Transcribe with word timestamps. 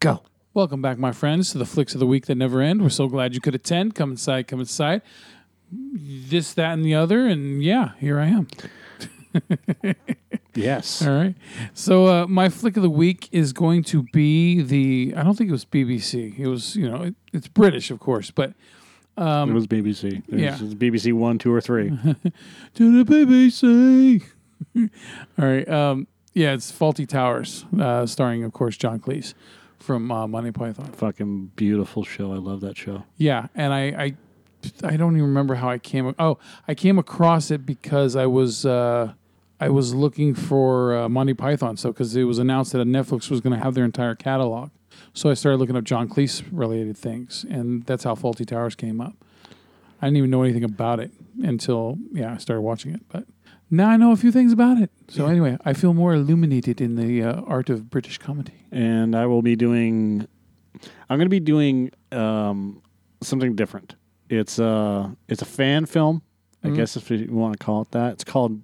Go. 0.00 0.22
Welcome 0.54 0.80
back, 0.80 0.96
my 0.96 1.12
friends, 1.12 1.52
to 1.52 1.58
the 1.58 1.66
flicks 1.66 1.92
of 1.92 2.00
the 2.00 2.06
week 2.06 2.24
that 2.24 2.34
never 2.36 2.62
end. 2.62 2.80
We're 2.80 2.88
so 2.88 3.06
glad 3.06 3.34
you 3.34 3.40
could 3.42 3.54
attend. 3.54 3.94
Come 3.94 4.12
inside, 4.12 4.48
come 4.48 4.58
inside. 4.58 5.02
This, 5.70 6.54
that, 6.54 6.72
and 6.72 6.82
the 6.82 6.94
other, 6.94 7.26
and 7.26 7.62
yeah, 7.62 7.90
here 7.98 8.18
I 8.18 8.26
am. 8.28 8.48
Yes. 10.52 11.06
All 11.06 11.14
right. 11.14 11.36
So 11.74 12.06
uh, 12.08 12.26
my 12.26 12.48
flick 12.48 12.76
of 12.76 12.82
the 12.82 12.90
week 12.90 13.28
is 13.30 13.52
going 13.52 13.84
to 13.84 14.02
be 14.12 14.62
the. 14.62 15.14
I 15.16 15.22
don't 15.22 15.36
think 15.36 15.48
it 15.48 15.52
was 15.52 15.64
BBC. 15.64 16.36
It 16.36 16.48
was, 16.48 16.74
you 16.74 16.90
know, 16.90 17.02
it, 17.04 17.14
it's 17.32 17.46
British, 17.46 17.92
of 17.92 18.00
course, 18.00 18.32
but 18.32 18.50
it 19.16 19.52
was 19.52 19.68
BBC. 19.68 20.24
It 20.28 20.38
yeah. 20.40 20.60
was 20.60 20.74
BBC 20.74 21.12
one, 21.12 21.38
two, 21.38 21.54
or 21.54 21.60
three. 21.60 21.90
to 22.74 23.04
the 23.04 23.10
BBC. 23.10 24.24
All 25.38 25.46
right. 25.46 25.68
Um, 25.68 26.08
yeah, 26.34 26.52
it's 26.52 26.72
Fawlty 26.72 27.08
Towers, 27.08 27.64
uh, 27.78 28.06
starring, 28.06 28.42
of 28.42 28.52
course, 28.52 28.76
John 28.76 28.98
Cleese 28.98 29.34
from 29.80 30.10
uh, 30.12 30.26
Monty 30.26 30.52
Python. 30.52 30.86
Fucking 30.92 31.52
beautiful 31.56 32.04
show. 32.04 32.32
I 32.32 32.36
love 32.36 32.60
that 32.60 32.76
show. 32.76 33.04
Yeah, 33.16 33.48
and 33.54 33.72
I, 33.72 33.80
I, 33.82 34.16
I 34.84 34.96
don't 34.96 35.16
even 35.16 35.28
remember 35.28 35.56
how 35.56 35.68
I 35.68 35.78
came. 35.78 36.14
Oh, 36.18 36.38
I 36.68 36.74
came 36.74 36.98
across 36.98 37.50
it 37.50 37.66
because 37.66 38.14
I 38.14 38.26
was, 38.26 38.64
uh, 38.64 39.14
I 39.58 39.68
was 39.68 39.94
looking 39.94 40.34
for 40.34 40.94
uh, 40.94 41.08
Monty 41.08 41.34
Python. 41.34 41.76
So 41.76 41.90
because 41.90 42.14
it 42.14 42.24
was 42.24 42.38
announced 42.38 42.72
that 42.72 42.86
Netflix 42.86 43.30
was 43.30 43.40
going 43.40 43.58
to 43.58 43.62
have 43.64 43.74
their 43.74 43.84
entire 43.84 44.14
catalog, 44.14 44.70
so 45.14 45.30
I 45.30 45.34
started 45.34 45.58
looking 45.58 45.76
up 45.76 45.84
John 45.84 46.08
Cleese 46.08 46.44
related 46.52 46.96
things, 46.96 47.44
and 47.48 47.84
that's 47.84 48.04
how 48.04 48.14
Fawlty 48.14 48.46
Towers 48.46 48.74
came 48.74 49.00
up. 49.00 49.14
I 50.02 50.06
didn't 50.06 50.18
even 50.18 50.30
know 50.30 50.42
anything 50.42 50.64
about 50.64 51.00
it 51.00 51.10
until 51.42 51.98
yeah, 52.12 52.34
I 52.34 52.36
started 52.36 52.62
watching 52.62 52.94
it, 52.94 53.02
but. 53.08 53.24
Now 53.70 53.88
I 53.90 53.96
know 53.96 54.10
a 54.12 54.16
few 54.16 54.32
things 54.32 54.52
about 54.52 54.78
it. 54.78 54.90
So 55.08 55.26
anyway, 55.26 55.56
I 55.64 55.72
feel 55.74 55.94
more 55.94 56.12
illuminated 56.14 56.80
in 56.80 56.96
the 56.96 57.22
uh, 57.22 57.42
art 57.42 57.70
of 57.70 57.88
British 57.90 58.18
comedy. 58.18 58.64
and 58.72 59.14
I 59.14 59.26
will 59.26 59.42
be 59.42 59.56
doing. 59.56 60.26
I'm 61.08 61.18
going 61.18 61.26
to 61.26 61.28
be 61.30 61.40
doing 61.40 61.90
um, 62.12 62.82
something 63.22 63.54
different. 63.54 63.94
It's 64.28 64.58
a 64.58 65.14
it's 65.28 65.42
a 65.42 65.46
fan 65.46 65.86
film, 65.86 66.22
I 66.64 66.70
guess 66.70 66.96
if 66.96 67.10
you 67.10 67.26
want 67.30 67.58
to 67.58 67.64
call 67.64 67.82
it 67.82 67.90
that. 67.92 68.12
It's 68.14 68.24
called 68.24 68.60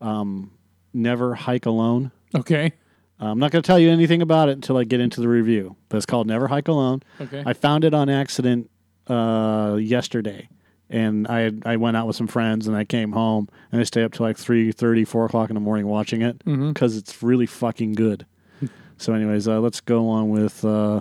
um, 0.00 0.52
Never 0.94 1.34
Hike 1.34 1.66
Alone. 1.66 2.10
Okay. 2.34 2.72
I'm 3.18 3.38
not 3.38 3.50
going 3.50 3.62
to 3.62 3.66
tell 3.66 3.78
you 3.78 3.90
anything 3.90 4.22
about 4.22 4.48
it 4.48 4.52
until 4.52 4.78
I 4.78 4.84
get 4.84 4.98
into 5.00 5.20
the 5.20 5.28
review, 5.28 5.76
but 5.90 5.98
it's 5.98 6.06
called 6.06 6.26
Never 6.26 6.48
Hike 6.48 6.68
Alone. 6.68 7.02
Okay. 7.20 7.42
I 7.44 7.52
found 7.52 7.84
it 7.84 7.92
on 7.92 8.08
accident 8.08 8.70
uh, 9.08 9.76
yesterday, 9.78 10.48
and 10.90 11.26
I 11.28 11.52
I 11.64 11.76
went 11.76 11.96
out 11.96 12.06
with 12.06 12.16
some 12.16 12.26
friends, 12.26 12.66
and 12.66 12.76
I 12.76 12.84
came 12.84 13.12
home, 13.12 13.48
and 13.72 13.80
I 13.80 13.84
stayed 13.84 14.04
up 14.04 14.12
till 14.12 14.26
like 14.26 14.36
3:30, 14.36 15.06
4 15.06 15.24
o'clock 15.26 15.48
in 15.48 15.54
the 15.54 15.60
morning 15.60 15.86
watching 15.86 16.20
it 16.22 16.44
because 16.44 16.96
it's 16.96 17.22
really 17.22 17.46
fucking 17.46 17.94
good. 17.94 18.26
so, 18.98 19.14
anyways, 19.14 19.48
uh, 19.48 19.60
let's 19.60 19.80
go 19.80 20.08
on 20.08 20.28
with. 20.30 20.64
Uh, 20.64 21.00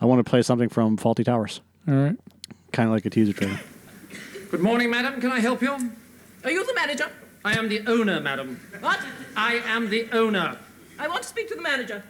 I 0.00 0.06
want 0.06 0.24
to 0.24 0.28
play 0.28 0.42
something 0.42 0.68
from 0.68 0.96
Fawlty 0.96 1.24
Towers, 1.24 1.60
All 1.88 1.94
right. 1.94 2.16
kind 2.72 2.88
of 2.88 2.94
like 2.94 3.04
a 3.06 3.10
teaser 3.10 3.32
trailer. 3.32 3.60
Good 4.50 4.60
morning, 4.60 4.90
madam. 4.90 5.20
Can 5.20 5.32
I 5.32 5.40
help 5.40 5.62
you? 5.62 5.72
Are 6.44 6.50
you 6.50 6.64
the 6.66 6.74
manager? 6.74 7.10
I 7.44 7.56
am 7.58 7.68
the 7.68 7.86
owner, 7.86 8.20
madam. 8.20 8.60
What? 8.80 9.00
I 9.36 9.54
am 9.66 9.90
the 9.90 10.08
owner. 10.12 10.58
I 10.98 11.08
want 11.08 11.22
to 11.22 11.28
speak 11.28 11.48
to 11.48 11.54
the 11.54 11.62
manager. 11.62 12.02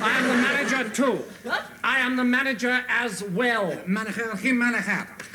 I 0.00 0.18
am 0.18 0.28
the 0.28 0.34
manager 0.34 0.88
too. 0.90 1.24
What? 1.42 1.66
I 1.82 1.98
am 2.00 2.16
the 2.16 2.24
manager 2.24 2.84
as 2.88 3.22
well. 3.22 3.76
Manager, 3.86 4.36
he 4.36 4.52
manager. 4.52 5.06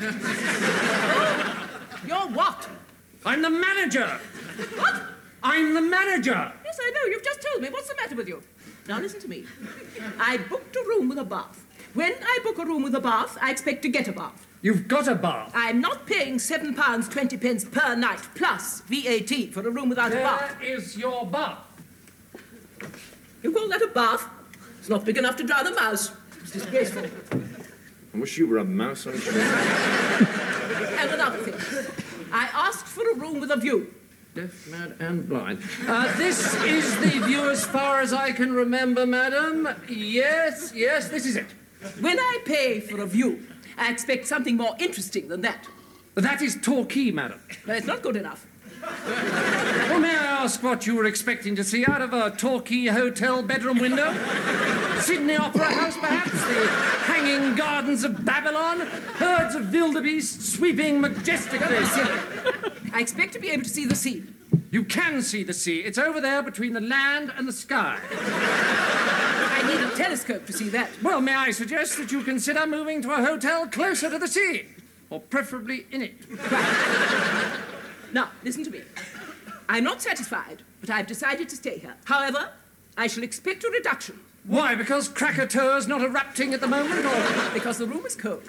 You're 2.06 2.28
what? 2.28 2.68
I'm 3.24 3.42
the 3.42 3.50
manager. 3.50 4.06
What? 4.76 5.02
I'm 5.42 5.74
the 5.74 5.82
manager. 5.82 6.52
Yes, 6.64 6.78
I 6.80 6.90
know. 6.90 7.10
You've 7.10 7.24
just 7.24 7.40
told 7.42 7.62
me. 7.62 7.70
What's 7.70 7.88
the 7.88 7.96
matter 7.96 8.14
with 8.14 8.28
you? 8.28 8.42
Now 8.88 8.98
listen 9.00 9.20
to 9.20 9.28
me. 9.28 9.44
I 10.18 10.38
booked 10.38 10.76
a 10.76 10.84
room 10.88 11.08
with 11.08 11.18
a 11.18 11.24
bath. 11.24 11.64
When 11.94 12.12
I 12.22 12.38
book 12.42 12.58
a 12.58 12.64
room 12.64 12.82
with 12.82 12.94
a 12.94 13.00
bath, 13.00 13.36
I 13.40 13.50
expect 13.50 13.82
to 13.82 13.88
get 13.88 14.08
a 14.08 14.12
bath. 14.12 14.46
You've 14.62 14.88
got 14.88 15.08
a 15.08 15.14
bath. 15.14 15.52
I'm 15.54 15.80
not 15.80 16.06
paying 16.06 16.38
seven 16.38 16.74
pounds 16.74 17.08
twenty 17.08 17.36
pence 17.36 17.64
per 17.64 17.94
night 17.96 18.20
plus 18.34 18.80
VAT 18.82 19.52
for 19.52 19.66
a 19.66 19.70
room 19.70 19.88
without 19.88 20.12
a 20.12 20.16
bath. 20.16 20.56
There 20.60 20.74
is 20.74 20.96
your 20.96 21.26
bath. 21.26 21.58
You 23.42 23.52
call 23.52 23.68
that 23.68 23.82
a 23.82 23.88
bath? 23.88 24.28
It's 24.78 24.88
not 24.88 25.04
big 25.04 25.18
enough 25.18 25.36
to 25.36 25.44
drown 25.44 25.66
a 25.66 25.74
mouse. 25.74 26.12
It's 26.40 26.52
disgraceful. 26.52 27.06
I 28.14 28.18
wish 28.18 28.38
you 28.38 28.46
were 28.46 28.58
a 28.58 28.64
mouse. 28.64 29.06
I'm 29.06 29.18
sure. 29.18 29.32
And 31.02 31.10
another 31.10 31.38
thing. 31.38 31.88
I 32.32 32.48
asked 32.52 32.86
for 32.86 33.10
a 33.10 33.14
room 33.14 33.40
with 33.40 33.50
a 33.50 33.56
view. 33.56 33.92
Deaf, 34.34 34.68
mad, 34.68 34.94
and 35.00 35.28
blind. 35.28 35.62
Uh, 35.86 36.16
this 36.16 36.54
is 36.62 36.96
the 37.00 37.26
view 37.26 37.50
as 37.50 37.64
far 37.64 38.00
as 38.00 38.12
I 38.12 38.30
can 38.32 38.52
remember, 38.52 39.04
madam. 39.04 39.68
Yes, 39.88 40.72
yes, 40.74 41.08
this 41.08 41.26
is 41.26 41.36
it. 41.36 41.46
When 42.00 42.18
I 42.18 42.38
pay 42.44 42.80
for 42.80 43.00
a 43.00 43.06
view, 43.06 43.46
I 43.76 43.90
expect 43.90 44.26
something 44.26 44.56
more 44.56 44.76
interesting 44.78 45.28
than 45.28 45.40
that. 45.40 45.68
That 46.14 46.40
is 46.40 46.56
Torquay, 46.62 47.10
madam. 47.10 47.40
But 47.66 47.76
it's 47.78 47.86
not 47.86 48.02
good 48.02 48.16
enough. 48.16 48.46
Well, 48.82 50.00
may 50.00 50.16
I 50.16 50.42
ask 50.44 50.62
what 50.62 50.86
you 50.86 50.96
were 50.96 51.04
expecting 51.04 51.54
to 51.56 51.64
see 51.64 51.84
out 51.86 52.02
of 52.02 52.12
a 52.12 52.30
Torquay 52.30 52.86
hotel 52.86 53.42
bedroom 53.42 53.78
window? 53.78 54.12
Sydney 55.00 55.36
Opera 55.36 55.64
House, 55.64 55.96
perhaps? 55.96 56.32
The 56.32 56.66
hanging 57.04 57.54
gardens 57.54 58.02
of 58.02 58.24
Babylon? 58.24 58.80
Herds 58.80 59.54
of 59.54 59.72
wildebeest 59.72 60.42
sweeping 60.52 61.00
majestically? 61.00 61.76
I 62.92 63.00
expect 63.00 63.32
to 63.34 63.38
be 63.38 63.50
able 63.50 63.62
to 63.62 63.70
see 63.70 63.86
the 63.86 63.94
sea. 63.94 64.24
You 64.70 64.84
can 64.84 65.22
see 65.22 65.44
the 65.44 65.54
sea. 65.54 65.80
It's 65.80 65.98
over 65.98 66.20
there 66.20 66.42
between 66.42 66.72
the 66.72 66.80
land 66.80 67.32
and 67.36 67.46
the 67.46 67.52
sky. 67.52 67.98
I 68.10 69.62
need 69.66 69.80
a 69.80 69.96
telescope 69.96 70.46
to 70.46 70.52
see 70.52 70.68
that. 70.70 70.90
Well, 71.02 71.20
may 71.20 71.34
I 71.34 71.50
suggest 71.52 71.98
that 71.98 72.10
you 72.10 72.22
consider 72.22 72.66
moving 72.66 73.00
to 73.02 73.12
a 73.12 73.24
hotel 73.24 73.66
closer 73.68 74.10
to 74.10 74.18
the 74.18 74.28
sea? 74.28 74.66
Or 75.10 75.20
preferably 75.20 75.86
in 75.90 76.02
it. 76.02 76.14
Now, 78.12 78.30
listen 78.44 78.62
to 78.64 78.70
me. 78.70 78.82
I'm 79.68 79.84
not 79.84 80.02
satisfied, 80.02 80.62
but 80.80 80.90
I've 80.90 81.06
decided 81.06 81.48
to 81.48 81.56
stay 81.56 81.78
here. 81.78 81.94
However, 82.04 82.50
I 82.96 83.06
shall 83.06 83.22
expect 83.24 83.64
a 83.64 83.70
reduction 83.70 84.20
Why? 84.44 84.74
Because 84.74 85.08
Krakatoa's 85.08 85.88
not 85.88 86.02
erupting 86.02 86.52
at 86.52 86.60
the 86.60 86.66
moment? 86.66 87.06
Or... 87.06 87.50
because 87.54 87.78
the 87.78 87.86
room 87.86 88.04
is 88.04 88.14
cold, 88.14 88.42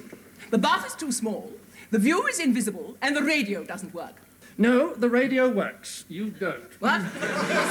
the 0.50 0.58
bath 0.58 0.86
is 0.86 0.96
too 0.96 1.12
small, 1.12 1.52
the 1.92 2.00
view 2.00 2.26
is 2.28 2.40
invisible, 2.40 2.98
and 3.02 3.16
the 3.16 3.24
radio 3.24 3.64
doesn't 3.64 3.94
work. 3.94 4.16
No, 4.58 4.94
the 4.94 5.10
radio 5.10 5.50
works. 5.50 6.06
You 6.10 6.30
don't. 6.30 6.82
What? 6.82 7.02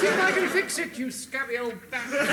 See 0.01 0.07
if 0.07 0.21
I 0.21 0.33
can 0.33 0.49
fix 0.49 0.79
it, 0.79 0.99
you 0.99 1.11
scabby 1.11 1.59
old 1.59 1.75
bastard. 1.91 2.29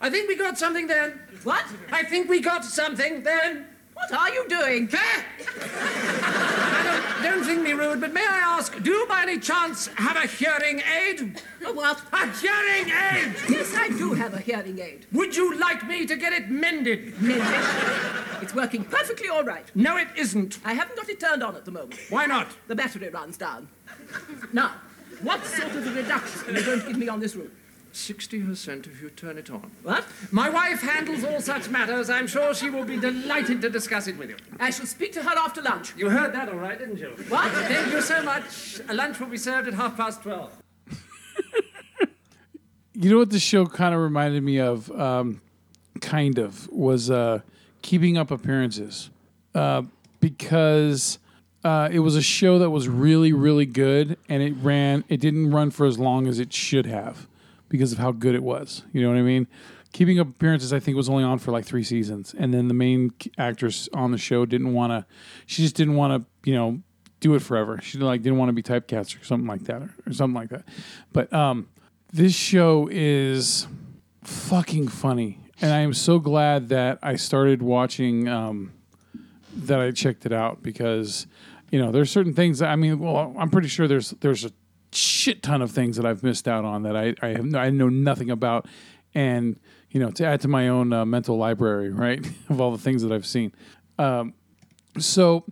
I 0.00 0.10
think 0.10 0.28
we 0.28 0.36
got 0.36 0.58
something 0.58 0.86
then. 0.86 1.20
What? 1.44 1.64
I 1.92 2.02
think 2.02 2.28
we 2.28 2.40
got 2.40 2.64
something 2.64 3.22
then. 3.22 3.66
What 3.92 4.12
are 4.12 4.30
you 4.30 4.48
doing? 4.48 4.88
Madam, 6.20 7.22
don't 7.22 7.44
think 7.44 7.62
me 7.62 7.72
rude, 7.72 8.00
but 8.00 8.12
may 8.12 8.26
I 8.26 8.38
ask, 8.38 8.82
do 8.82 8.90
you 8.90 9.06
by 9.06 9.22
any 9.22 9.38
chance 9.38 9.86
have 9.94 10.16
a 10.16 10.26
hearing 10.26 10.80
aid? 10.80 11.40
A 11.64 11.72
what? 11.72 12.02
A 12.12 12.26
hearing 12.32 12.90
aid! 12.90 13.36
Yes, 13.48 13.72
I 13.76 13.88
do 13.88 14.14
have 14.14 14.34
a 14.34 14.40
hearing 14.40 14.80
aid. 14.80 15.06
Would 15.12 15.36
you 15.36 15.56
like 15.58 15.86
me 15.86 16.06
to 16.06 16.16
get 16.16 16.32
it 16.32 16.50
mended? 16.50 17.20
Mended. 17.22 17.46
It's 18.42 18.54
working 18.54 18.84
perfectly 18.84 19.28
all 19.28 19.44
right. 19.44 19.70
No, 19.74 19.96
it 19.96 20.08
isn't. 20.16 20.58
I 20.64 20.74
haven't 20.74 20.96
got 20.96 21.08
it 21.08 21.20
turned 21.20 21.42
on 21.42 21.54
at 21.54 21.64
the 21.64 21.70
moment. 21.70 21.98
Why 22.10 22.26
not? 22.26 22.48
The 22.66 22.74
battery 22.74 23.10
runs 23.10 23.36
down. 23.36 23.68
Now, 24.52 24.72
what 25.22 25.44
sort 25.46 25.70
of 25.70 25.86
a 25.86 25.90
reduction 25.92 26.56
are 26.56 26.58
you 26.58 26.66
going 26.66 26.80
to 26.80 26.86
give 26.86 26.98
me 26.98 27.08
on 27.08 27.20
this 27.20 27.36
room? 27.36 27.52
60% 27.94 28.86
if 28.86 29.00
you 29.00 29.10
turn 29.10 29.38
it 29.38 29.50
on. 29.50 29.70
What? 29.82 30.04
My 30.30 30.50
wife 30.50 30.82
handles 30.82 31.24
all 31.24 31.40
such 31.40 31.68
matters. 31.68 32.10
I'm 32.10 32.26
sure 32.26 32.52
she 32.52 32.68
will 32.68 32.84
be 32.84 32.98
delighted 32.98 33.62
to 33.62 33.70
discuss 33.70 34.08
it 34.08 34.18
with 34.18 34.30
you. 34.30 34.36
I 34.58 34.70
shall 34.70 34.86
speak 34.86 35.12
to 35.12 35.22
her 35.22 35.38
after 35.38 35.62
lunch. 35.62 35.94
You 35.96 36.10
heard 36.10 36.34
that 36.34 36.48
all 36.48 36.56
right, 36.56 36.78
didn't 36.78 36.98
you? 36.98 37.14
What? 37.28 37.50
Thank 37.52 37.92
you 37.92 38.00
so 38.00 38.22
much. 38.22 38.80
A 38.88 38.94
Lunch 38.94 39.20
will 39.20 39.28
be 39.28 39.36
served 39.36 39.68
at 39.68 39.74
half 39.74 39.96
past 39.96 40.22
12. 40.22 40.50
You 42.96 43.10
know 43.10 43.18
what 43.18 43.30
this 43.30 43.42
show 43.42 43.66
kind 43.66 43.92
of 43.92 44.00
reminded 44.00 44.44
me 44.44 44.60
of? 44.60 44.88
Um, 44.92 45.40
kind 46.00 46.38
of 46.38 46.70
was 46.70 47.10
uh, 47.10 47.40
Keeping 47.82 48.16
Up 48.16 48.30
Appearances, 48.30 49.10
uh, 49.52 49.82
because 50.20 51.18
uh, 51.64 51.88
it 51.90 51.98
was 51.98 52.14
a 52.14 52.22
show 52.22 52.60
that 52.60 52.70
was 52.70 52.88
really, 52.88 53.32
really 53.32 53.66
good, 53.66 54.16
and 54.28 54.44
it 54.44 54.54
ran. 54.62 55.02
It 55.08 55.20
didn't 55.20 55.50
run 55.50 55.72
for 55.72 55.86
as 55.86 55.98
long 55.98 56.28
as 56.28 56.38
it 56.38 56.52
should 56.52 56.86
have 56.86 57.26
because 57.74 57.90
of 57.90 57.98
how 57.98 58.12
good 58.12 58.36
it 58.36 58.42
was. 58.44 58.84
You 58.92 59.02
know 59.02 59.08
what 59.08 59.18
I 59.18 59.22
mean? 59.22 59.48
Keeping 59.92 60.20
Up 60.20 60.28
Appearances, 60.28 60.72
I 60.72 60.78
think, 60.78 60.96
was 60.96 61.08
only 61.08 61.24
on 61.24 61.40
for 61.40 61.50
like 61.50 61.64
three 61.64 61.82
seasons, 61.82 62.32
and 62.38 62.54
then 62.54 62.68
the 62.68 62.74
main 62.74 63.10
actress 63.36 63.88
on 63.92 64.12
the 64.12 64.18
show 64.18 64.46
didn't 64.46 64.72
want 64.72 64.92
to. 64.92 65.04
She 65.46 65.62
just 65.62 65.74
didn't 65.74 65.96
want 65.96 66.22
to, 66.22 66.48
you 66.48 66.54
know, 66.54 66.82
do 67.18 67.34
it 67.34 67.42
forever. 67.42 67.80
She 67.82 67.98
like 67.98 68.22
didn't 68.22 68.38
want 68.38 68.48
to 68.48 68.52
be 68.52 68.62
typecast 68.62 69.20
or 69.20 69.24
something 69.24 69.48
like 69.48 69.64
that, 69.64 69.82
or, 69.82 69.92
or 70.06 70.12
something 70.12 70.40
like 70.40 70.50
that. 70.50 70.64
But 71.12 71.32
um, 71.32 71.68
this 72.12 72.32
show 72.32 72.88
is 72.92 73.66
fucking 74.22 74.86
funny, 74.86 75.40
and 75.60 75.72
I 75.72 75.80
am 75.80 75.94
so 75.94 76.20
glad 76.20 76.68
that 76.68 77.00
I 77.02 77.16
started 77.16 77.60
watching. 77.60 78.28
Um, 78.28 78.72
that 79.56 79.80
I 79.80 79.90
checked 79.90 80.26
it 80.26 80.32
out 80.32 80.62
because 80.62 81.26
you 81.72 81.80
know 81.80 81.90
there's 81.90 82.10
certain 82.12 82.34
things. 82.34 82.62
I 82.62 82.76
mean, 82.76 83.00
well, 83.00 83.34
I'm 83.36 83.50
pretty 83.50 83.68
sure 83.68 83.88
there's 83.88 84.10
there's 84.20 84.44
a 84.44 84.52
shit 84.96 85.42
ton 85.42 85.62
of 85.62 85.70
things 85.70 85.96
that 85.96 86.06
I've 86.06 86.22
missed 86.22 86.48
out 86.48 86.64
on 86.64 86.82
that 86.82 86.96
I 86.96 87.14
I, 87.22 87.28
have, 87.28 87.54
I 87.54 87.70
know 87.70 87.88
nothing 87.88 88.30
about, 88.30 88.66
and 89.14 89.58
you 89.90 90.00
know 90.00 90.10
to 90.12 90.26
add 90.26 90.40
to 90.42 90.48
my 90.48 90.68
own 90.68 90.92
uh, 90.92 91.04
mental 91.04 91.36
library, 91.36 91.90
right, 91.90 92.24
of 92.48 92.60
all 92.60 92.72
the 92.72 92.78
things 92.78 93.02
that 93.02 93.12
I've 93.12 93.26
seen. 93.26 93.52
Um, 93.98 94.34
so 94.98 95.44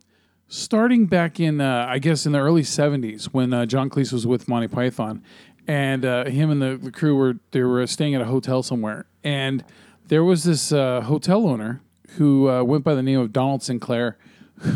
starting 0.49 1.07
back 1.07 1.41
in 1.41 1.61
uh, 1.61 1.87
I 1.89 1.99
guess 1.99 2.27
in 2.27 2.33
the 2.33 2.41
early 2.41 2.63
'70s 2.63 3.27
when 3.27 3.53
uh, 3.53 3.67
John 3.67 3.91
Cleese 3.91 4.13
was 4.13 4.27
with 4.27 4.49
Monty 4.49 4.69
Python, 4.69 5.23
and 5.67 6.05
uh, 6.05 6.25
him 6.27 6.51
and 6.51 6.61
the, 6.61 6.77
the 6.77 6.91
crew 6.91 7.17
were 7.17 7.37
they 7.53 7.63
were 7.63 7.87
staying 7.87 8.15
at 8.15 8.21
a 8.21 8.27
hotel 8.27 8.63
somewhere, 8.63 9.07
and 9.25 9.65
there 10.09 10.25
was 10.25 10.45
this 10.45 10.73
uh, 10.73 11.01
hotel 11.03 11.47
owner 11.47 11.81
who 12.17 12.49
uh, 12.51 12.63
went 12.63 12.85
by 12.85 12.95
the 12.95 13.03
name 13.03 13.19
of 13.19 13.33
Donald 13.33 13.63
Sinclair, 13.63 14.19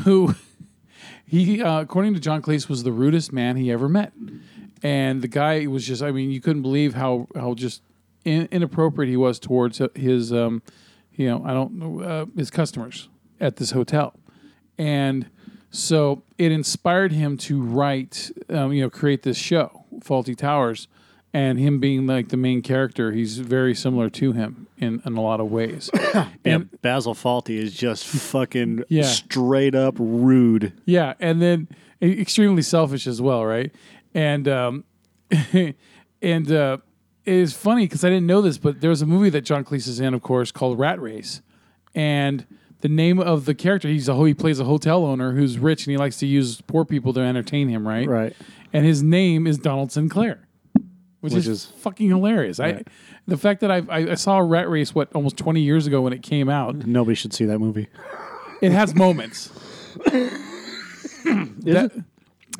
who 0.05 0.35
he 1.27 1.62
uh, 1.62 1.81
according 1.81 2.15
to 2.15 2.21
John 2.21 2.43
Cleese 2.43 2.69
was 2.69 2.83
the 2.83 2.93
rudest 2.93 3.33
man 3.33 3.57
he 3.57 3.71
ever 3.71 3.89
met, 3.89 4.12
and 4.82 5.23
the 5.23 5.28
guy 5.28 5.67
was 5.67 5.87
just 5.87 6.02
I 6.02 6.11
mean 6.12 6.31
you 6.31 6.40
couldn't 6.40 6.62
believe 6.62 6.94
how 6.94 7.26
how 7.34 7.55
just 7.55 7.82
in, 8.25 8.49
inappropriate 8.50 9.08
he 9.08 9.17
was 9.17 9.38
towards 9.38 9.81
his 9.94 10.32
um, 10.32 10.62
you 11.14 11.28
know 11.28 11.43
I 11.44 11.52
don't 11.52 11.73
know 11.75 12.00
uh, 12.00 12.26
his 12.37 12.50
customers 12.50 13.08
at 13.40 13.56
this 13.56 13.70
hotel, 13.73 14.14
and 14.78 15.28
so 15.70 16.23
it 16.38 16.52
inspired 16.52 17.12
him 17.12 17.37
to 17.38 17.61
write, 17.61 18.31
um, 18.49 18.73
you 18.73 18.82
know, 18.82 18.88
create 18.88 19.23
this 19.25 19.37
show, 19.37 19.84
Fawlty 19.99 20.34
Towers, 20.34 20.88
and 21.34 21.58
him 21.58 21.81
being 21.81 22.06
like 22.06 22.28
the 22.28 22.37
main 22.38 22.62
character, 22.62 23.12
he's 23.12 23.37
very 23.38 23.75
similar 23.75 24.08
to 24.11 24.32
him 24.32 24.69
in, 24.78 25.02
in 25.05 25.17
a 25.17 25.20
lot 25.20 25.40
of 25.40 25.50
ways. 25.50 25.90
Yeah, 26.14 26.28
and 26.46 26.81
Basil 26.81 27.14
Fawlty 27.14 27.58
is 27.58 27.75
just 27.75 28.06
fucking 28.06 28.84
Yeah. 28.88 29.02
straight 29.02 29.75
up 29.75 29.96
rude. 29.99 30.73
yeah, 30.87 31.12
and 31.20 31.43
then 31.43 31.69
extremely 32.00 32.62
selfish 32.62 33.06
as 33.06 33.20
well, 33.20 33.44
right? 33.44 33.70
And 34.17 34.49
um, 34.49 34.85
and 36.23 36.51
uh, 36.51 36.79
it 37.25 37.35
is 37.35 37.53
funny 37.53 37.85
because 37.85 38.03
I 38.03 38.09
didn't 38.09 38.27
know 38.27 38.41
this, 38.41 38.57
but 38.57 38.81
there 38.81 38.89
was 38.91 39.03
a 39.03 39.07
movie 39.07 39.29
that 39.31 39.43
John 39.43 39.63
Cleese 39.63 39.87
is 39.89 40.01
in, 40.01 40.15
of 40.15 40.23
course, 40.23 40.51
called 40.51 40.79
Rat 40.79 40.99
Race, 41.01 41.43
and 41.95 42.47
the 42.81 42.89
name 42.89 43.19
of 43.19 43.45
the 43.45 43.55
character 43.55 43.89
he's 43.89 44.09
a 44.09 44.17
he 44.27 44.33
plays 44.33 44.59
a 44.59 44.65
hotel 44.65 45.05
owner 45.05 45.33
who's 45.33 45.59
rich 45.59 45.87
and 45.87 45.91
he 45.93 45.99
likes 45.99 46.17
to 46.19 46.27
use 46.27 46.63
poor 46.63 46.85
people 46.87 47.13
to 47.13 47.21
entertain 47.21 47.69
him, 47.69 47.87
right? 47.87 48.09
Right. 48.09 48.35
and 48.73 48.87
his 48.87 49.03
name 49.03 49.47
is 49.47 49.59
Donald 49.59 49.93
Sinclair, 49.93 50.47
which, 51.21 51.35
Which 51.35 51.41
is, 51.41 51.49
is- 51.49 51.67
fucking 51.67 52.09
hilarious. 52.09 52.59
I 52.59 52.85
the 53.27 53.37
fact 53.37 53.61
that 53.61 53.71
I, 53.71 53.83
I 53.91 54.11
I 54.12 54.15
saw 54.15 54.39
Rat 54.39 54.69
Race 54.71 54.95
what 54.95 55.12
almost 55.15 55.37
twenty 55.37 55.61
years 55.61 55.87
ago 55.87 56.01
when 56.01 56.15
it 56.15 56.23
came 56.23 56.49
out. 56.49 56.87
Nobody 56.87 57.15
should 57.17 57.35
see 57.35 57.45
that 57.45 57.59
movie. 57.59 57.89
It 58.62 58.73
has 58.73 58.95
moments. 58.95 59.51
That- 61.25 61.93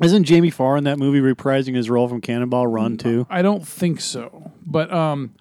Isn't 0.01 0.25
Jamie 0.25 0.49
Farr 0.51 0.77
in 0.77 0.83
that 0.83 0.99
movie 0.99 1.19
reprising 1.21 1.75
his 1.75 1.89
role 1.89 2.07
from 2.07 2.21
Cannonball 2.21 2.67
Run 2.67 2.97
too? 2.97 3.25
I 3.29 3.41
don't 3.41 3.67
think 3.67 3.99
so, 3.99 4.51
but 4.65 4.91
um, 4.93 5.33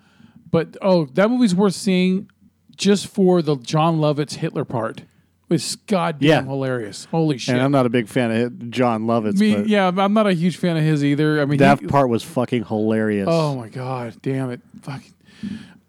but 0.51 0.77
oh, 0.81 1.07
that 1.15 1.29
movie's 1.31 1.55
worth 1.55 1.75
seeing 1.75 2.31
just 2.77 3.07
for 3.07 3.43
the 3.43 3.57
Jon 3.57 3.99
Lovitz 3.99 4.35
Hitler 4.37 4.65
part. 4.65 5.03
It's 5.49 5.77
goddamn 5.77 6.29
Yeah. 6.29 6.43
hilarious. 6.43 7.05
Holy 7.11 7.39
shit! 7.39 7.55
And 7.55 7.63
I'm 7.63 7.71
not 7.71 7.87
a 7.87 7.89
big 7.89 8.09
fan 8.09 8.31
of 8.33 8.71
Jon 8.71 9.05
Lovitz, 9.05 9.39
Me- 9.39 9.55
but 9.55 9.69
yeah, 9.69 9.93
I'm 9.97 10.13
not 10.15 10.27
a 10.27 10.33
huge 10.33 10.57
fan 10.57 10.77
of 10.77 10.83
his 10.83 11.05
either. 11.05 11.41
I 11.41 11.45
mean, 11.45 11.59
that 11.59 11.81
he- 11.81 11.87
part 11.87 12.09
was 12.09 12.23
fucking 12.25 12.65
hilarious. 12.65 13.29
Oh 13.31 13.55
my 13.57 13.69
god, 13.69 14.17
damn 14.23 14.51
it, 14.51 14.61
fucking. 14.83 15.13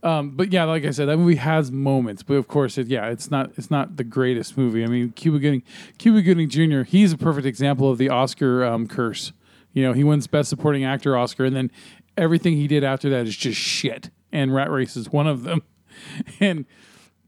Um, 0.03 0.31
but 0.31 0.53
yeah, 0.53 0.63
like 0.65 0.85
I 0.85 0.91
said, 0.91 1.07
that 1.07 1.17
movie 1.17 1.35
has 1.35 1.71
moments, 1.71 2.21
but 2.21 2.35
of 2.35 2.47
course, 2.47 2.77
it, 2.77 2.87
yeah, 2.87 3.07
it's 3.07 3.31
not 3.31 3.51
it's 3.57 3.71
not 3.71 3.97
the 3.97 4.03
greatest 4.03 4.57
movie. 4.57 4.83
I 4.83 4.87
mean, 4.87 5.11
Cuba 5.11 5.39
Gooding, 5.39 5.63
Cuba 5.97 6.21
Gooding 6.21 6.49
Jr. 6.49 6.83
He's 6.83 7.11
a 7.13 7.17
perfect 7.17 7.47
example 7.47 7.89
of 7.89 7.97
the 7.97 8.09
Oscar 8.09 8.63
um, 8.63 8.87
curse. 8.87 9.33
You 9.73 9.83
know, 9.83 9.93
he 9.93 10.03
wins 10.03 10.27
Best 10.27 10.49
Supporting 10.49 10.83
Actor 10.85 11.17
Oscar, 11.17 11.45
and 11.45 11.55
then 11.55 11.71
everything 12.15 12.53
he 12.57 12.67
did 12.67 12.83
after 12.83 13.09
that 13.09 13.27
is 13.27 13.35
just 13.35 13.59
shit. 13.59 14.09
And 14.31 14.53
Rat 14.53 14.69
Race 14.69 14.95
is 14.95 15.11
one 15.11 15.27
of 15.27 15.43
them. 15.43 15.63
and 16.39 16.65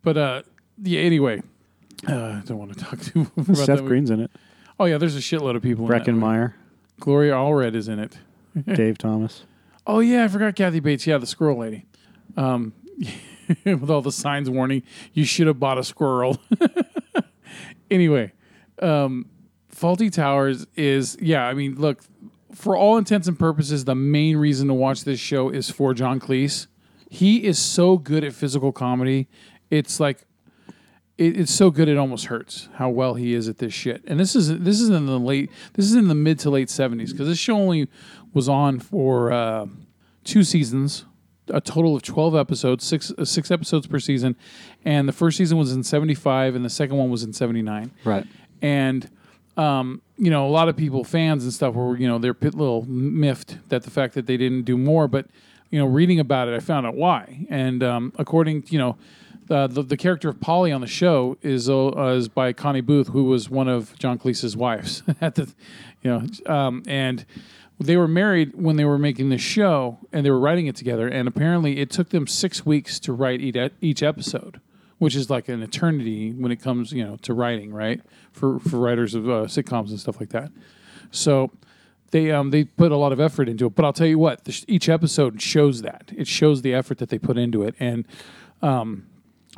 but 0.04 0.18
uh, 0.18 0.42
yeah. 0.84 1.00
Anyway, 1.02 1.42
uh, 2.08 2.14
I 2.14 2.42
don't 2.46 2.58
want 2.58 2.78
to 2.78 2.84
talk 2.84 3.00
too 3.00 3.20
much 3.20 3.30
about 3.38 3.58
that 3.58 3.66
Seth. 3.66 3.86
Green's 3.86 4.12
in 4.12 4.20
it. 4.20 4.32
Oh 4.80 4.86
yeah, 4.86 4.98
there's 4.98 5.16
a 5.16 5.20
shitload 5.20 5.56
of 5.56 5.64
people. 5.64 5.86
in 5.86 5.92
that 5.92 6.08
movie. 6.08 6.12
Breckin 6.12 6.20
Meyer, 6.20 6.56
Gloria 7.00 7.34
Allred 7.34 7.76
is 7.76 7.88
in 7.88 8.00
it. 8.00 8.18
Dave 8.66 8.98
Thomas. 8.98 9.44
Oh 9.88 10.00
yeah, 10.00 10.24
I 10.24 10.28
forgot 10.28 10.56
Kathy 10.56 10.80
Bates. 10.80 11.08
Yeah, 11.08 11.18
the 11.18 11.26
squirrel 11.26 11.58
lady. 11.58 11.86
Um, 12.38 12.74
with 13.66 13.90
all 13.90 14.02
the 14.02 14.12
signs 14.12 14.50
warning 14.50 14.84
you 15.14 15.26
should 15.26 15.48
have 15.48 15.60
bought 15.60 15.78
a 15.78 15.84
squirrel. 15.84 16.38
anyway, 17.92 18.32
um, 18.82 19.26
Fawlty 19.74 20.12
Towers 20.12 20.68
is 20.76 21.18
yeah. 21.22 21.46
I 21.46 21.54
mean, 21.54 21.76
look, 21.76 22.02
for 22.54 22.76
all 22.76 22.98
intents 22.98 23.28
and 23.28 23.38
purposes, 23.38 23.86
the 23.86 23.96
main 23.96 24.38
reason 24.38 24.68
to 24.68 24.74
watch 24.74 25.04
this 25.04 25.20
show 25.20 25.50
is 25.50 25.70
for 25.70 25.94
John 25.94 26.20
Cleese. 26.20 26.68
He 27.10 27.44
is 27.46 27.58
so 27.58 27.98
good 27.98 28.24
at 28.24 28.34
physical 28.34 28.72
comedy. 28.72 29.28
It's 29.70 30.00
like 30.00 30.26
it, 31.18 31.40
it's 31.40 31.54
so 31.54 31.70
good 31.70 31.88
it 31.88 31.98
almost 31.98 32.26
hurts 32.26 32.70
how 32.76 32.90
well 32.90 33.16
he 33.16 33.34
is 33.34 33.48
at 33.48 33.58
this 33.58 33.74
shit. 33.74 34.04
And 34.08 34.20
this 34.20 34.36
is 34.36 34.60
this 34.60 34.80
is 34.80 34.90
in 34.90 35.06
the 35.06 35.20
late 35.20 35.52
this 35.74 35.86
is 35.86 35.96
in 35.96 36.08
the 36.08 36.16
mid 36.16 36.40
to 36.40 36.50
late 36.50 36.70
seventies 36.70 37.12
because 37.12 37.28
this 37.28 37.40
show 37.40 37.56
only 37.56 37.90
was 38.34 38.48
on 38.48 38.80
for 38.80 39.32
uh, 39.32 39.66
two 40.24 40.44
seasons, 40.44 41.06
a 41.54 41.62
total 41.62 41.96
of 41.96 42.02
twelve 42.04 42.36
episodes, 42.36 42.84
six 42.86 43.12
uh, 43.18 43.26
six 43.26 43.52
episodes 43.52 43.88
per 43.88 44.00
season, 44.00 44.36
and 44.86 45.08
the 45.08 45.14
first 45.14 45.38
season 45.38 45.58
was 45.58 45.72
in 45.72 45.84
seventy 45.84 46.16
five 46.16 46.56
and 46.56 46.64
the 46.66 46.70
second 46.70 46.98
one 46.98 47.10
was 47.10 47.24
in 47.24 47.34
seventy 47.34 47.62
nine 47.62 47.92
Right. 48.06 48.26
and 48.62 49.10
um, 49.58 50.02
you 50.18 50.30
know 50.30 50.48
a 50.48 50.50
lot 50.52 50.70
of 50.70 50.78
people 50.78 51.04
fans 51.04 51.44
and 51.44 51.52
stuff 51.54 51.76
were 51.76 51.98
you 51.98 52.08
know 52.08 52.18
they're 52.18 52.36
a 52.42 52.46
little 52.46 52.86
miffed 52.88 53.58
that 53.70 53.84
the 53.84 53.92
fact 53.92 54.14
that 54.16 54.26
they 54.26 54.38
didn't 54.38 54.64
do 54.64 54.78
more 54.78 55.08
but 55.08 55.28
you 55.70 55.78
know 55.80 55.86
reading 55.86 56.20
about 56.20 56.48
it 56.48 56.56
i 56.56 56.60
found 56.60 56.86
out 56.88 56.96
why 56.96 57.46
and 57.50 57.84
um, 57.84 58.14
according 58.18 58.64
you 58.70 58.78
know 58.80 58.98
uh, 59.50 59.66
the, 59.68 59.82
the 59.82 59.98
character 59.98 60.30
of 60.30 60.40
polly 60.40 60.72
on 60.72 60.80
the 60.82 60.88
show 60.88 61.38
is 61.42 61.70
uh, 61.70 62.14
is 62.16 62.28
by 62.30 62.54
connie 62.54 62.82
booth 62.82 63.08
who 63.10 63.26
was 63.26 63.50
one 63.50 63.68
of 63.68 63.98
john 64.00 64.18
cleese's 64.18 64.56
wives 64.56 65.04
at 65.22 65.36
the 65.36 65.52
you 66.04 66.10
know 66.12 66.24
um, 66.54 66.84
and 66.88 67.26
they 67.80 67.98
were 67.98 68.08
married 68.08 68.52
when 68.56 68.76
they 68.76 68.86
were 68.86 68.98
making 68.98 69.30
the 69.30 69.38
show 69.38 69.98
and 70.12 70.26
they 70.26 70.30
were 70.30 70.40
writing 70.40 70.68
it 70.68 70.76
together 70.76 71.08
and 71.08 71.28
apparently 71.28 71.80
it 71.80 71.90
took 71.90 72.10
them 72.10 72.28
six 72.28 72.66
weeks 72.66 73.00
to 73.00 73.14
write 73.14 73.42
each, 73.42 74.04
episode 74.04 74.60
which 74.98 75.16
is 75.16 75.30
like 75.30 75.48
an 75.48 75.64
eternity 75.64 76.34
when 76.34 76.52
it 76.52 76.62
comes, 76.62 76.92
you 76.92 77.04
know, 77.06 77.16
to 77.22 77.34
writing, 77.34 77.74
right? 77.74 78.02
For 78.34 78.60
for 78.60 78.78
writers 78.78 79.16
of 79.16 79.30
uh, 79.30 79.46
sitcoms 79.46 79.90
and 79.90 80.00
stuff 80.00 80.20
like 80.20 80.30
that. 80.30 80.52
So 81.10 81.52
they 82.12 82.32
um 82.32 82.52
they 82.52 82.66
put 82.66 82.92
a 82.92 82.98
lot 82.98 83.12
of 83.12 83.20
effort 83.20 83.50
into 83.50 83.66
it. 83.68 83.76
But 83.76 83.86
I'll 83.86 83.94
tell 83.94 84.08
you 84.08 84.20
what, 84.20 84.44
this, 84.44 84.66
each 84.68 84.90
episode 84.90 85.42
shows 85.42 85.82
that 85.82 86.12
it 86.16 86.28
shows 86.28 86.62
the 86.62 86.74
effort 86.74 86.98
that 87.00 87.10
they 87.10 87.18
put 87.18 87.38
into 87.38 87.64
it, 87.64 87.76
and 87.80 88.06
um, 88.62 89.08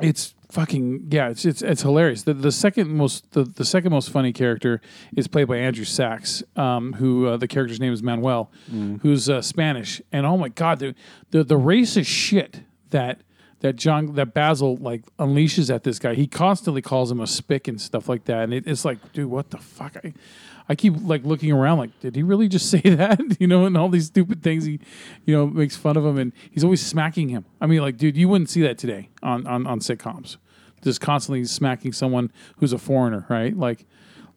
it's 0.00 0.34
fucking 0.52 1.08
yeah, 1.10 1.30
it's 1.30 1.44
it's 1.44 1.62
it's 1.62 1.82
hilarious. 1.82 2.24
The 2.24 2.34
the 2.34 2.52
second 2.52 2.90
most 2.90 3.32
the, 3.32 3.44
the 3.44 3.64
second 3.64 3.90
most 3.90 4.10
funny 4.10 4.32
character 4.32 4.80
is 5.16 5.26
played 5.26 5.48
by 5.48 5.56
Andrew 5.56 5.86
Sachs, 5.86 6.42
um, 6.56 6.92
who 6.94 7.26
uh, 7.26 7.36
the 7.38 7.48
character's 7.48 7.80
name 7.80 7.92
is 7.92 8.02
Manuel, 8.02 8.50
who's 9.00 9.30
uh, 9.30 9.40
Spanish, 9.40 10.02
and 10.12 10.26
oh 10.26 10.36
my 10.36 10.50
god, 10.50 10.78
the 10.78 10.94
the 11.30 11.42
the 11.42 11.58
racist 11.58 12.06
shit 12.06 12.60
that 12.90 13.22
that 13.60 13.76
John 13.76 14.14
that 14.14 14.34
Basil 14.34 14.76
like 14.76 15.04
unleashes 15.16 15.74
at 15.74 15.84
this 15.84 15.98
guy. 15.98 16.14
He 16.14 16.26
constantly 16.26 16.82
calls 16.82 17.10
him 17.10 17.20
a 17.20 17.26
spick 17.26 17.66
and 17.66 17.80
stuff 17.80 18.08
like 18.08 18.24
that, 18.26 18.44
and 18.44 18.52
it, 18.52 18.66
it's 18.66 18.84
like, 18.84 19.12
dude, 19.14 19.30
what 19.30 19.50
the 19.50 19.58
fuck? 19.58 19.96
I, 20.04 20.12
I 20.68 20.74
keep 20.74 20.94
like 21.02 21.24
looking 21.24 21.52
around, 21.52 21.78
like, 21.78 21.98
did 22.00 22.14
he 22.16 22.22
really 22.22 22.48
just 22.48 22.70
say 22.70 22.80
that? 22.80 23.20
you 23.40 23.46
know, 23.46 23.66
and 23.66 23.76
all 23.76 23.88
these 23.88 24.06
stupid 24.06 24.42
things 24.42 24.64
he, 24.64 24.80
you 25.24 25.34
know, 25.34 25.46
makes 25.46 25.76
fun 25.76 25.96
of 25.96 26.04
him, 26.04 26.18
and 26.18 26.32
he's 26.50 26.64
always 26.64 26.84
smacking 26.84 27.28
him. 27.28 27.44
I 27.60 27.66
mean, 27.66 27.80
like, 27.80 27.96
dude, 27.96 28.16
you 28.16 28.28
wouldn't 28.28 28.50
see 28.50 28.62
that 28.62 28.78
today 28.78 29.08
on 29.22 29.46
on, 29.46 29.66
on 29.66 29.80
sitcoms, 29.80 30.36
just 30.82 31.00
constantly 31.00 31.44
smacking 31.44 31.92
someone 31.92 32.32
who's 32.58 32.72
a 32.72 32.78
foreigner, 32.78 33.26
right? 33.28 33.56
Like, 33.56 33.86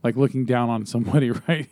like 0.04 0.16
looking 0.16 0.46
down 0.46 0.70
on 0.70 0.86
somebody, 0.86 1.32
right? 1.48 1.70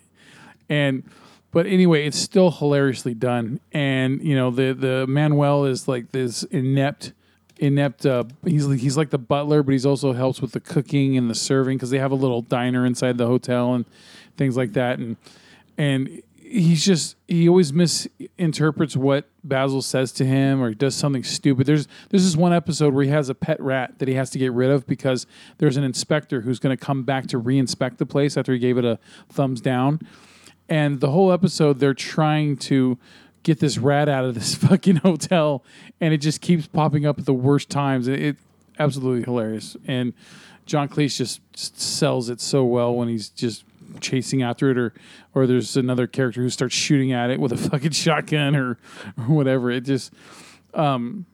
And 0.70 1.04
but 1.52 1.68
anyway, 1.68 2.08
it's 2.08 2.18
still 2.18 2.50
hilariously 2.50 3.14
done, 3.14 3.60
and 3.72 4.22
you 4.24 4.36
know, 4.36 4.50
the 4.52 4.74
the 4.74 5.06
Manuel 5.08 5.66
is 5.66 5.88
like 5.88 6.12
this 6.12 6.44
inept 6.44 7.14
inept. 7.60 8.06
Uh, 8.06 8.24
he's 8.44 8.66
like- 8.66 8.80
he's 8.80 8.98
like 8.98 9.12
the 9.12 9.20
butler, 9.20 9.62
but 9.62 9.72
he's 9.72 9.86
also 9.86 10.14
helps 10.14 10.42
with 10.42 10.52
the 10.54 10.60
cooking 10.60 11.16
and 11.16 11.30
the 11.30 11.36
serving 11.36 11.78
because 11.78 11.92
they 11.92 12.00
have 12.00 12.12
a 12.12 12.16
little 12.16 12.42
diner 12.42 12.86
inside 12.86 13.18
the 13.20 13.28
hotel 13.28 13.76
and 13.76 13.86
things 14.38 14.58
like 14.58 14.74
that. 14.74 15.00
And 15.00 15.18
and 15.78 16.22
he's 16.54 16.86
just 16.86 17.16
he 17.28 17.50
always 17.50 17.74
misinterprets 17.74 18.96
what 18.96 19.28
Basil 19.44 19.82
says 19.82 20.12
to 20.14 20.26
him 20.26 20.62
or 20.62 20.70
he 20.70 20.76
does 20.76 20.96
something 20.96 21.24
stupid. 21.24 21.66
There's 21.66 21.88
there's 22.10 22.24
this 22.24 22.36
one 22.36 22.54
episode 22.54 22.94
where 22.94 23.04
he 23.04 23.10
has 23.10 23.30
a 23.30 23.36
pet 23.36 23.60
rat 23.60 23.98
that 24.00 24.08
he 24.08 24.14
has 24.14 24.30
to 24.32 24.38
get 24.38 24.54
rid 24.54 24.70
of 24.70 24.86
because 24.86 25.26
there's 25.58 25.78
an 25.78 25.84
inspector 25.84 26.42
who's 26.42 26.60
going 26.60 26.76
to 26.76 26.86
come 26.86 27.04
back 27.04 27.28
to 27.28 27.38
re-inspect 27.38 27.98
the 27.98 28.06
place 28.06 28.38
after 28.38 28.54
he 28.54 28.60
gave 28.60 28.78
it 28.78 28.86
a 28.86 29.00
thumbs 29.30 29.62
down. 29.62 30.00
And 30.70 31.00
the 31.00 31.10
whole 31.10 31.32
episode 31.32 31.80
they're 31.80 31.94
trying 31.94 32.58
to 32.58 33.00
get 33.42 33.60
this 33.60 33.78
rat 33.78 34.08
out 34.08 34.24
of 34.24 34.36
this 34.36 34.56
fucking 34.56 34.98
hotel 34.98 35.64
and 36.00 36.14
it 36.14 36.18
just 36.18 36.40
keeps 36.40 36.68
popping 36.68 37.06
up 37.06 37.18
at 37.18 37.26
the 37.26 37.34
worst 37.34 37.70
times. 37.70 38.08
It, 38.08 38.22
it 38.22 38.38
absolutely 38.78 39.24
hilarious. 39.24 39.76
And 39.88 40.14
John 40.66 40.88
Cleese 40.88 41.18
just, 41.18 41.42
just 41.52 41.80
sells 41.80 42.30
it 42.30 42.40
so 42.40 42.64
well 42.64 42.94
when 42.94 43.08
he's 43.08 43.30
just 43.30 43.66
chasing 44.00 44.42
after 44.42 44.70
it, 44.72 44.78
or 44.78 44.94
or 45.34 45.48
there's 45.48 45.78
another 45.78 46.08
character 46.08 46.42
who 46.42 46.50
starts 46.50 46.76
shooting 46.76 47.12
at 47.12 47.30
it 47.30 47.40
with 47.40 47.52
a 47.52 47.58
fucking 47.70 47.92
shotgun 47.92 48.56
or 48.56 48.78
or 49.18 49.26
whatever. 49.26 49.72
It 49.72 49.82
just 49.82 50.14
um, 50.74 51.26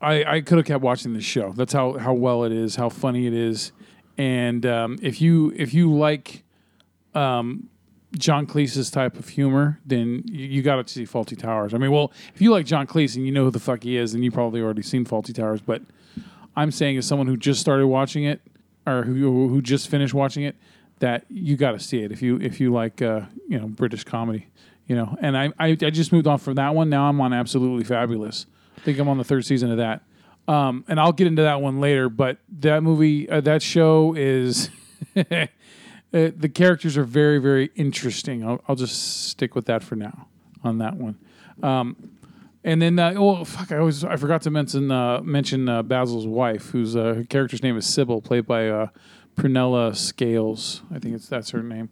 I 0.00 0.24
I 0.24 0.40
could 0.40 0.58
have 0.58 0.66
kept 0.66 0.82
watching 0.82 1.12
this 1.12 1.24
show. 1.24 1.52
That's 1.52 1.72
how 1.72 1.98
how 1.98 2.12
well 2.12 2.44
it 2.44 2.52
is, 2.52 2.76
how 2.76 2.88
funny 2.88 3.26
it 3.26 3.34
is, 3.34 3.72
and 4.18 4.64
um, 4.66 4.98
if 5.02 5.20
you 5.20 5.52
if 5.56 5.72
you 5.74 5.92
like 5.92 6.44
um, 7.14 7.68
John 8.18 8.46
Cleese's 8.46 8.90
type 8.90 9.18
of 9.18 9.28
humor, 9.28 9.80
then 9.86 10.22
you, 10.26 10.46
you 10.46 10.62
got 10.62 10.86
to 10.86 10.92
see 10.92 11.04
Fawlty 11.04 11.38
Towers. 11.38 11.74
I 11.74 11.78
mean, 11.78 11.90
well, 11.90 12.12
if 12.34 12.40
you 12.40 12.50
like 12.50 12.66
John 12.66 12.86
Cleese 12.86 13.16
and 13.16 13.24
you 13.24 13.32
know 13.32 13.44
who 13.44 13.50
the 13.50 13.60
fuck 13.60 13.82
he 13.82 13.96
is, 13.96 14.12
then 14.12 14.22
you 14.22 14.30
probably 14.30 14.60
already 14.60 14.82
seen 14.82 15.04
Fawlty 15.04 15.34
Towers. 15.34 15.60
But 15.60 15.82
I'm 16.56 16.70
saying, 16.70 16.98
as 16.98 17.06
someone 17.06 17.26
who 17.26 17.36
just 17.36 17.60
started 17.60 17.86
watching 17.86 18.24
it 18.24 18.40
or 18.86 19.04
who 19.04 19.48
who 19.48 19.62
just 19.62 19.88
finished 19.88 20.14
watching 20.14 20.42
it, 20.44 20.56
that 21.00 21.24
you 21.28 21.56
got 21.56 21.72
to 21.72 21.80
see 21.80 22.02
it 22.02 22.12
if 22.12 22.22
you 22.22 22.36
if 22.40 22.60
you 22.60 22.72
like 22.72 23.02
uh, 23.02 23.22
you 23.48 23.58
know 23.58 23.66
British 23.66 24.04
comedy, 24.04 24.46
you 24.86 24.94
know. 24.94 25.16
And 25.20 25.36
I, 25.36 25.52
I 25.58 25.70
I 25.70 25.90
just 25.90 26.12
moved 26.12 26.26
on 26.26 26.38
from 26.38 26.54
that 26.54 26.74
one. 26.74 26.88
Now 26.88 27.08
I'm 27.08 27.20
on 27.20 27.32
Absolutely 27.32 27.84
Fabulous. 27.84 28.46
I 28.76 28.80
think 28.80 28.98
I'm 28.98 29.08
on 29.08 29.18
the 29.18 29.24
third 29.24 29.44
season 29.44 29.70
of 29.70 29.78
that. 29.78 30.02
Um, 30.48 30.84
and 30.88 30.98
I'll 30.98 31.12
get 31.12 31.26
into 31.26 31.42
that 31.42 31.60
one 31.60 31.80
later. 31.80 32.08
But 32.08 32.38
that 32.60 32.82
movie, 32.82 33.28
uh, 33.28 33.40
that 33.42 33.62
show 33.62 34.14
is. 34.14 34.70
uh, 35.16 35.46
the 36.12 36.50
characters 36.52 36.96
are 36.96 37.04
very, 37.04 37.38
very 37.38 37.70
interesting. 37.76 38.44
I'll, 38.44 38.62
I'll 38.68 38.76
just 38.76 39.28
stick 39.28 39.54
with 39.54 39.66
that 39.66 39.82
for 39.82 39.96
now 39.96 40.26
on 40.64 40.78
that 40.78 40.96
one. 40.96 41.18
Um, 41.62 41.96
and 42.62 42.82
then, 42.82 42.98
uh, 42.98 43.14
oh 43.16 43.44
fuck! 43.44 43.72
I 43.72 43.78
always 43.78 44.04
I 44.04 44.16
forgot 44.16 44.42
to 44.42 44.50
mention 44.50 44.90
uh, 44.90 45.20
mention 45.22 45.68
uh, 45.68 45.82
Basil's 45.82 46.26
wife, 46.26 46.66
whose 46.70 46.94
uh, 46.94 47.22
character's 47.30 47.62
name 47.62 47.76
is 47.78 47.86
Sybil, 47.86 48.20
played 48.20 48.46
by 48.46 48.68
uh, 48.68 48.88
Prunella 49.36 49.94
Scales. 49.96 50.82
I 50.94 50.98
think 50.98 51.14
it's 51.14 51.28
that's 51.28 51.50
her 51.50 51.62
name. 51.62 51.88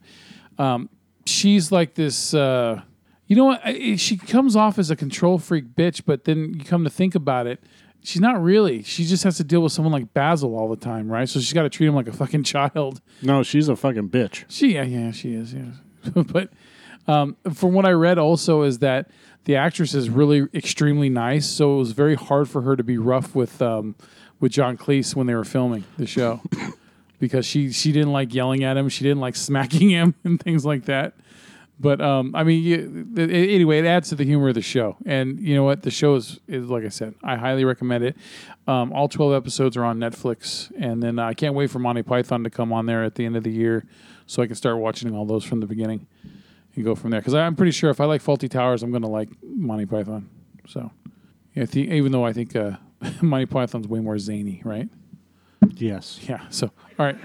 Um, 0.58 0.88
she's 1.26 1.70
like 1.72 1.94
this. 1.94 2.34
Uh, 2.34 2.82
you 3.26 3.36
know 3.36 3.44
what? 3.46 3.60
I- 3.64 3.96
She 3.96 4.16
comes 4.16 4.56
off 4.56 4.78
as 4.78 4.90
a 4.90 4.96
control 4.96 5.38
freak 5.38 5.74
bitch, 5.74 6.02
but 6.06 6.24
then 6.24 6.54
you 6.58 6.64
come 6.64 6.84
to 6.84 6.90
think 6.90 7.14
about 7.14 7.46
it, 7.46 7.62
she's 8.02 8.20
not 8.20 8.42
really. 8.42 8.82
She 8.82 9.04
just 9.04 9.24
has 9.24 9.36
to 9.36 9.44
deal 9.44 9.60
with 9.60 9.72
someone 9.72 9.92
like 9.92 10.12
Basil 10.14 10.56
all 10.56 10.68
the 10.68 10.76
time, 10.76 11.10
right? 11.10 11.28
So 11.28 11.40
she's 11.40 11.52
got 11.52 11.62
to 11.64 11.68
treat 11.70 11.86
him 11.88 11.94
like 11.94 12.08
a 12.08 12.12
fucking 12.12 12.42
child. 12.44 13.00
No, 13.22 13.42
she's 13.42 13.68
a 13.68 13.76
fucking 13.76 14.08
bitch. 14.10 14.44
She, 14.48 14.74
yeah, 14.74 14.82
yeah, 14.84 15.10
she 15.12 15.32
is, 15.34 15.52
yeah. 15.54 15.72
but 16.32 16.50
um, 17.06 17.36
from 17.52 17.72
what 17.74 17.84
I 17.86 17.90
read, 17.92 18.18
also 18.18 18.62
is 18.62 18.78
that 18.80 19.10
the 19.44 19.56
actress 19.56 19.94
is 19.94 20.10
really 20.10 20.46
extremely 20.54 21.08
nice. 21.08 21.46
So 21.46 21.74
it 21.74 21.78
was 21.78 21.92
very 21.92 22.14
hard 22.14 22.48
for 22.48 22.62
her 22.62 22.76
to 22.76 22.84
be 22.84 22.98
rough 22.98 23.34
with 23.34 23.60
um, 23.62 23.94
with 24.40 24.52
John 24.52 24.76
Cleese 24.76 25.14
when 25.16 25.26
they 25.26 25.34
were 25.34 25.44
filming 25.44 25.84
the 25.98 26.06
show 26.06 26.40
because 27.18 27.46
she 27.46 27.72
she 27.72 27.92
didn't 27.92 28.12
like 28.12 28.34
yelling 28.34 28.64
at 28.64 28.76
him, 28.76 28.88
she 28.88 29.04
didn't 29.04 29.20
like 29.20 29.36
smacking 29.36 29.90
him 29.90 30.14
and 30.24 30.40
things 30.40 30.64
like 30.64 30.84
that. 30.86 31.14
But 31.80 32.00
um, 32.00 32.34
I 32.34 32.42
mean, 32.42 32.62
you, 32.62 33.06
it, 33.16 33.30
anyway, 33.30 33.78
it 33.78 33.84
adds 33.84 34.08
to 34.08 34.16
the 34.16 34.24
humor 34.24 34.48
of 34.48 34.56
the 34.56 34.62
show. 34.62 34.96
And 35.06 35.38
you 35.38 35.54
know 35.54 35.62
what? 35.62 35.82
The 35.82 35.92
show 35.92 36.16
is, 36.16 36.40
is 36.48 36.68
like 36.68 36.84
I 36.84 36.88
said, 36.88 37.14
I 37.22 37.36
highly 37.36 37.64
recommend 37.64 38.02
it. 38.02 38.16
Um, 38.66 38.92
all 38.92 39.08
twelve 39.08 39.32
episodes 39.32 39.76
are 39.76 39.84
on 39.84 39.98
Netflix, 39.98 40.72
and 40.78 41.02
then 41.02 41.18
I 41.18 41.34
can't 41.34 41.54
wait 41.54 41.70
for 41.70 41.78
Monty 41.78 42.02
Python 42.02 42.42
to 42.44 42.50
come 42.50 42.72
on 42.72 42.86
there 42.86 43.04
at 43.04 43.14
the 43.14 43.24
end 43.24 43.36
of 43.36 43.44
the 43.44 43.52
year, 43.52 43.86
so 44.26 44.42
I 44.42 44.46
can 44.46 44.56
start 44.56 44.78
watching 44.78 45.14
all 45.14 45.24
those 45.24 45.44
from 45.44 45.60
the 45.60 45.66
beginning 45.66 46.06
and 46.74 46.84
go 46.84 46.96
from 46.96 47.10
there. 47.10 47.20
Because 47.20 47.34
I'm 47.34 47.54
pretty 47.54 47.72
sure 47.72 47.90
if 47.90 48.00
I 48.00 48.06
like 48.06 48.22
Fawlty 48.22 48.50
Towers, 48.50 48.82
I'm 48.82 48.90
going 48.90 49.02
to 49.02 49.08
like 49.08 49.28
Monty 49.42 49.86
Python. 49.86 50.28
So, 50.66 50.90
yeah, 51.54 51.64
think, 51.64 51.90
even 51.90 52.10
though 52.10 52.24
I 52.24 52.32
think 52.32 52.56
uh, 52.56 52.72
Monty 53.22 53.46
Python's 53.46 53.86
way 53.86 54.00
more 54.00 54.18
zany, 54.18 54.62
right? 54.64 54.88
Yes. 55.74 56.18
Yeah. 56.22 56.40
So, 56.50 56.70
all 56.98 57.06
right. 57.06 57.16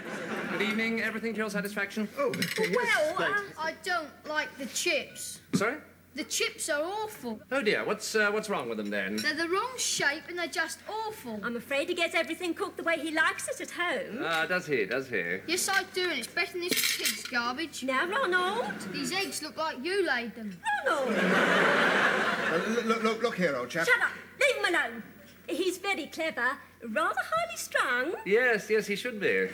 Good 0.52 0.62
evening. 0.62 1.02
Everything 1.02 1.34
to 1.34 1.40
your 1.40 1.50
satisfaction? 1.50 2.08
Oh. 2.18 2.32
Well, 2.60 3.16
uh, 3.18 3.42
I 3.60 3.74
don't 3.84 4.10
like 4.28 4.56
the 4.58 4.66
chips. 4.68 5.42
Sorry? 5.54 5.78
The 6.16 6.24
chips 6.26 6.70
are 6.70 6.84
awful. 6.84 7.42
Oh 7.52 7.64
dear. 7.64 7.84
What's 7.84 8.14
uh, 8.14 8.30
what's 8.30 8.48
wrong 8.48 8.70
with 8.70 8.78
them 8.78 8.92
then? 8.92 9.16
They're 9.16 9.34
the 9.34 9.50
wrong 9.50 9.72
shape 9.78 10.24
and 10.30 10.38
they're 10.38 10.46
just 10.46 10.78
awful. 10.88 11.40
I'm 11.42 11.56
afraid 11.56 11.90
he 11.90 11.96
gets 11.96 12.14
everything 12.14 12.54
cooked 12.54 12.78
the 12.78 12.84
way 12.84 13.00
he 13.00 13.10
likes 13.10 13.48
it 13.48 13.60
at 13.62 13.72
home. 13.72 14.20
Ah, 14.24 14.46
does 14.46 14.68
he? 14.68 14.86
Does 14.86 15.08
he? 15.08 15.40
Yes, 15.48 15.68
I 15.68 15.82
do, 15.92 16.04
and 16.04 16.20
it's 16.20 16.28
better 16.28 16.52
than 16.52 16.62
this 16.62 16.98
pig's 16.98 17.24
garbage. 17.24 17.84
Now, 17.84 18.06
Ronald. 18.08 18.80
These 18.92 19.12
eggs 19.12 19.42
look 19.42 19.58
like 19.58 19.84
you 19.84 20.06
laid 20.06 20.36
them. 20.36 20.56
Ronald. 20.86 21.16
Uh, 21.18 22.62
look, 22.70 22.86
look, 22.86 23.04
look, 23.04 23.24
look 23.24 23.36
here, 23.36 23.56
old 23.56 23.72
chap. 23.72 23.88
Shut 23.88 24.00
up. 24.00 24.12
Leave 24.40 24.64
him 24.64 24.76
alone. 24.76 25.04
He's 25.48 25.78
very 25.78 26.08
clever, 26.08 26.58
rather 26.90 27.20
highly 27.22 27.58
strung. 27.58 28.14
Yes, 28.26 28.70
yes, 28.70 28.88
he 28.88 28.96
should 28.96 29.20
be. 29.20 29.50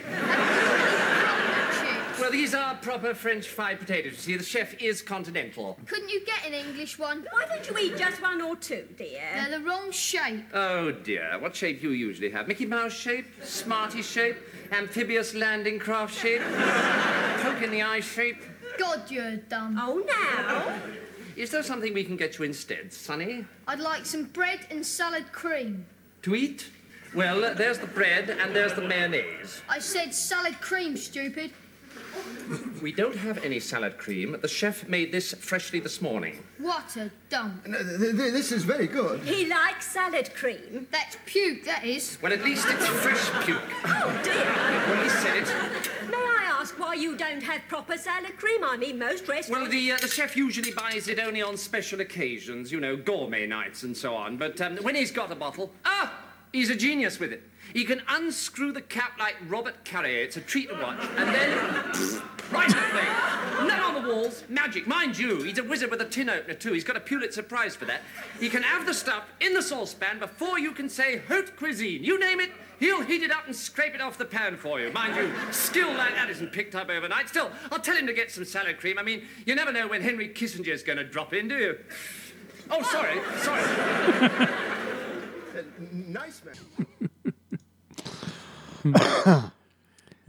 Well, 2.20 2.32
these 2.32 2.54
are 2.54 2.76
proper 2.76 3.14
French 3.16 3.48
fried 3.48 3.80
potatoes. 3.80 4.12
You 4.12 4.18
see, 4.18 4.36
the 4.36 4.44
chef 4.44 4.80
is 4.82 5.02
continental. 5.02 5.80
Couldn't 5.86 6.10
you 6.10 6.24
get 6.26 6.46
an 6.46 6.54
English 6.54 7.00
one? 7.00 7.26
Why 7.32 7.46
don't 7.48 7.68
you 7.70 7.78
eat 7.78 7.98
just 7.98 8.22
one 8.22 8.42
or 8.42 8.58
two, 8.58 8.86
dear? 8.98 9.22
They're 9.34 9.60
the 9.60 9.66
wrong 9.66 9.90
shape. 9.92 10.44
Oh 10.54 10.92
dear, 10.92 11.38
what 11.40 11.56
shape 11.56 11.82
do 11.82 11.92
you 11.94 12.08
usually 12.08 12.30
have? 12.30 12.48
Mickey 12.48 12.66
Mouse 12.66 12.94
shape? 12.94 13.26
Smarty 13.44 14.02
shape? 14.02 14.36
Amphibious 14.72 15.34
landing 15.34 15.80
craft 15.80 16.14
shape? 16.20 16.42
Poke 17.42 17.62
in 17.64 17.72
the 17.72 17.84
eye 17.84 18.02
shape? 18.02 18.44
God, 18.78 19.10
you're 19.10 19.38
dumb. 19.38 19.80
Oh, 19.82 20.04
now. 20.06 20.78
Is 21.40 21.52
there 21.52 21.64
something 21.64 21.94
we 21.94 22.04
can 22.04 22.18
get 22.18 22.38
you 22.38 22.44
instead, 22.44 22.92
Sonny? 22.92 23.46
I'd 23.66 23.80
like 23.80 24.06
some 24.06 24.26
bread 24.26 24.60
and 24.70 24.86
salad 24.86 25.32
cream. 25.32 25.86
To 26.24 26.36
eat? 26.36 26.68
Well, 27.16 27.56
there's 27.56 27.78
the 27.78 27.88
bread 27.88 28.30
and 28.30 28.54
there's 28.54 28.74
the 28.74 28.82
mayonnaise. 28.82 29.62
I 29.70 29.80
said 29.80 30.14
salad 30.14 30.60
cream, 30.60 30.98
stupid. 30.98 31.52
We 32.82 32.92
don't 32.92 33.16
have 33.16 33.42
any 33.46 33.62
salad 33.62 33.98
cream. 33.98 34.36
The 34.42 34.50
chef 34.50 34.86
made 34.90 35.14
this 35.14 35.34
freshly 35.34 35.80
this 35.80 36.02
morning. 36.02 36.44
What 36.58 36.98
a 36.98 37.10
dump. 37.30 37.66
No, 37.66 37.78
th- 37.78 38.18
th- 38.18 38.34
this 38.34 38.52
is 38.52 38.66
very 38.66 38.88
good. 38.88 39.22
He 39.22 39.48
likes 39.48 39.88
salad 39.88 40.36
cream. 40.36 40.88
That's 40.92 41.16
puke, 41.26 41.64
that 41.64 41.86
is. 41.86 42.18
Well, 42.22 42.34
at 42.34 42.44
least 42.44 42.68
it's 42.70 42.86
fresh 42.86 43.46
puke. 43.46 43.62
Oh, 43.86 44.22
dear. 44.26 44.44
Well, 44.90 45.04
he 45.04 45.10
said 45.10 45.38
it. 45.38 46.10
May 46.12 46.18
I 46.18 46.29
ask 46.60 46.78
why 46.78 46.94
you 46.94 47.16
don't 47.16 47.42
have 47.42 47.62
proper 47.70 47.98
salad 47.98 48.36
cream? 48.38 48.64
I 48.66 48.76
mean, 48.76 49.00
most 49.00 49.28
restaurants. 49.28 49.50
Well, 49.50 49.70
the, 49.70 49.94
uh, 49.94 49.98
the 49.98 50.10
chef 50.10 50.36
usually 50.36 50.72
buys 50.72 51.08
it 51.08 51.18
only 51.18 51.42
on 51.42 51.56
special 51.56 52.02
occasions, 52.02 52.70
you 52.70 52.82
know, 52.82 52.98
gourmet 52.98 53.48
nights 53.48 53.84
and 53.84 53.96
so 53.96 54.14
on. 54.14 54.36
But 54.36 54.60
um, 54.60 54.78
when 54.78 54.96
he's 54.96 55.12
got 55.12 55.32
a 55.32 55.36
bottle, 55.36 55.72
ah, 55.86 56.14
he's 56.52 56.70
a 56.70 56.76
genius 56.76 57.18
with 57.18 57.32
it. 57.32 57.44
He 57.74 57.86
can 57.86 58.02
unscrew 58.08 58.72
the 58.72 58.82
cap 58.82 59.14
like 59.20 59.36
Robert 59.48 59.84
Carrier. 59.84 60.24
It's 60.24 60.38
a 60.38 60.42
treat 60.42 60.70
to 60.70 60.76
watch. 60.76 61.00
And 61.18 61.30
then, 61.30 62.22
right 62.52 62.68
in 62.68 63.68
the 63.68 63.74
on 63.90 64.04
the 64.04 64.10
walls. 64.10 64.44
Magic. 64.50 64.88
Mind 64.88 65.18
you, 65.18 65.42
he's 65.44 65.58
a 65.58 65.64
wizard 65.64 65.92
with 65.92 66.02
a 66.02 66.06
tin 66.06 66.30
opener, 66.30 66.54
too. 66.54 66.74
He's 66.74 66.84
got 66.84 66.96
a 66.96 67.00
Pulitzer 67.00 67.44
Prize 67.44 67.76
for 67.76 67.86
that. 67.86 68.02
He 68.40 68.50
can 68.50 68.64
have 68.64 68.86
the 68.86 68.94
stuff 68.94 69.26
in 69.40 69.54
the 69.54 69.62
saucepan 69.62 70.20
before 70.20 70.60
you 70.60 70.72
can 70.72 70.90
say 70.90 71.22
haute 71.28 71.56
cuisine. 71.56 72.04
You 72.04 72.20
name 72.20 72.40
it, 72.40 72.52
he'll 72.80 73.02
heat 73.02 73.24
it 73.24 73.32
up 73.32 73.46
and 73.46 73.56
scrape 73.56 73.96
it 73.96 74.02
off 74.02 74.18
the 74.18 74.26
pan 74.26 74.58
for 74.58 74.80
you. 74.80 74.92
Mind 74.92 75.16
you, 75.16 75.32
skill 75.52 75.90
like 75.94 76.16
that 76.16 76.30
isn't 76.30 76.52
picked 76.52 76.76
up 76.76 76.90
overnight. 76.90 77.30
Still, 77.30 77.52
I'll 77.72 77.80
tell 77.80 77.96
him 77.96 78.08
to 78.08 78.14
get 78.14 78.32
some 78.32 78.46
salad 78.46 78.80
cream. 78.80 78.98
I 78.98 79.04
mean, 79.04 79.24
you 79.46 79.56
never 79.56 79.72
know 79.72 79.88
when 79.88 80.02
Henry 80.02 80.30
Kissinger's 80.30 80.84
going 80.84 80.98
to 80.98 81.04
drop 81.04 81.34
in, 81.34 81.48
do 81.48 81.58
you? 81.58 81.78
Oh, 82.72 82.84
sorry, 82.84 83.20
sorry. 83.40 83.64
Uh, 84.32 85.62
nice 85.92 86.42
man. 86.46 86.88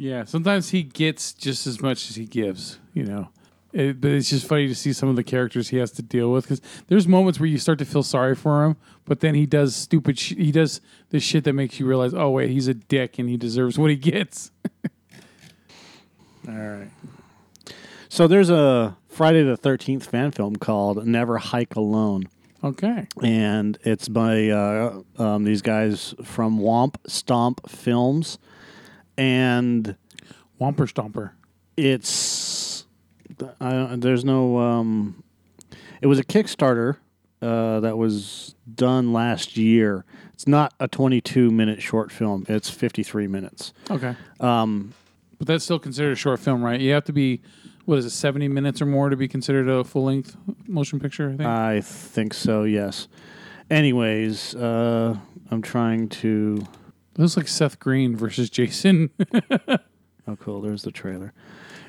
Yeah, 0.00 0.25
sometimes 0.25 0.71
he 0.71 0.83
gets 0.83 1.35
just 1.35 1.66
as 1.66 1.83
much 1.83 2.09
as 2.09 2.16
he 2.16 2.25
gives, 2.25 2.78
you 2.95 3.04
know. 3.04 3.28
It, 3.75 4.00
but 4.00 4.12
it's 4.12 4.30
just 4.30 4.47
funny 4.47 4.66
to 4.66 4.75
see 4.75 4.95
some 4.95 5.11
of 5.11 5.16
the 5.16 5.23
characters 5.23 5.69
he 5.69 5.76
has 5.76 5.90
to 5.90 6.02
deal 6.02 6.33
with 6.33 6.45
because 6.45 6.62
there's 6.87 7.07
moments 7.07 7.38
where 7.38 7.47
you 7.47 7.59
start 7.59 7.78
to 7.80 7.85
feel 7.85 8.02
sorry 8.02 8.35
for 8.35 8.64
him, 8.64 8.76
but 9.04 9.21
then 9.21 9.35
he 9.35 9.45
does 9.45 9.76
stupid. 9.76 10.19
Sh- 10.19 10.37
he 10.38 10.52
does 10.52 10.80
the 11.11 11.21
shit 11.21 11.45
that 11.45 11.52
makes 11.52 11.78
you 11.78 11.85
realize, 11.85 12.14
oh 12.14 12.30
wait, 12.30 12.49
he's 12.49 12.66
a 12.66 12.73
dick 12.73 13.19
and 13.19 13.28
he 13.28 13.37
deserves 13.37 13.78
what 13.78 13.90
he 13.90 13.97
gets. 13.97 14.52
All 16.49 16.54
right. 16.54 16.90
So 18.09 18.26
there's 18.26 18.49
a 18.49 18.97
Friday 19.11 19.42
the 19.42 19.59
13th 19.59 20.04
fan 20.04 20.30
film 20.30 20.57
called 20.57 21.07
Never 21.07 21.37
Hike 21.37 21.76
Alone. 21.76 22.23
Okay. 22.62 23.07
and 23.23 23.79
it's 23.85 24.09
by 24.09 24.49
uh, 24.49 25.00
um, 25.19 25.45
these 25.45 25.62
guys 25.62 26.14
from 26.25 26.59
Womp 26.59 26.97
Stomp 27.07 27.69
Films, 27.71 28.38
and 29.17 29.97
Womper 30.61 30.87
Stomper. 30.93 31.31
it's 31.76 32.85
I, 33.61 33.71
don't- 33.73 34.00
there's 34.00 34.25
no 34.25 34.59
um, 34.59 35.23
it 36.02 36.07
was 36.07 36.19
a 36.19 36.25
Kickstarter 36.25 36.97
uh, 37.43 37.81
that 37.81 37.97
was 37.97 38.55
done 38.75 39.12
last 39.12 39.57
year. 39.57 40.05
It's 40.35 40.47
not 40.47 40.75
a 40.81 40.88
22 40.88 41.50
minute 41.50 41.83
short 41.83 42.11
film. 42.12 42.45
It's 42.49 42.69
53 42.71 43.26
minutes. 43.26 43.73
Okay. 43.90 44.14
Um, 44.40 44.93
but 45.38 45.47
that's 45.47 45.64
still 45.64 45.79
considered 45.79 46.12
a 46.12 46.17
short 46.17 46.40
film, 46.40 46.62
right? 46.62 46.81
You 46.81 46.93
have 46.93 47.05
to 47.05 47.12
be, 47.14 47.40
what 47.90 47.99
is 47.99 48.06
it, 48.06 48.11
70 48.11 48.47
minutes 48.49 48.80
or 48.80 48.87
more 48.87 49.11
to 49.11 49.16
be 49.16 49.26
considered 49.26 49.68
a 49.68 49.82
full 49.82 50.04
length 50.04 50.37
motion 50.68 51.00
picture, 51.00 51.28
I 51.30 51.37
think? 51.37 51.49
I 51.49 51.80
think 51.80 52.32
so. 52.32 52.62
Yes. 52.62 53.09
Anyways, 53.68 54.54
uh, 54.54 55.16
I'm 55.50 55.61
trying 55.61 56.09
to. 56.09 56.64
it 57.14 57.18
looks 57.20 57.37
like 57.37 57.49
Seth 57.49 57.80
Green 57.80 58.16
versus 58.16 58.49
Jason. 58.49 59.11
Oh, 60.28 60.37
cool. 60.37 60.61
There's 60.61 60.82
the 60.82 60.92
trailer. 60.92 61.32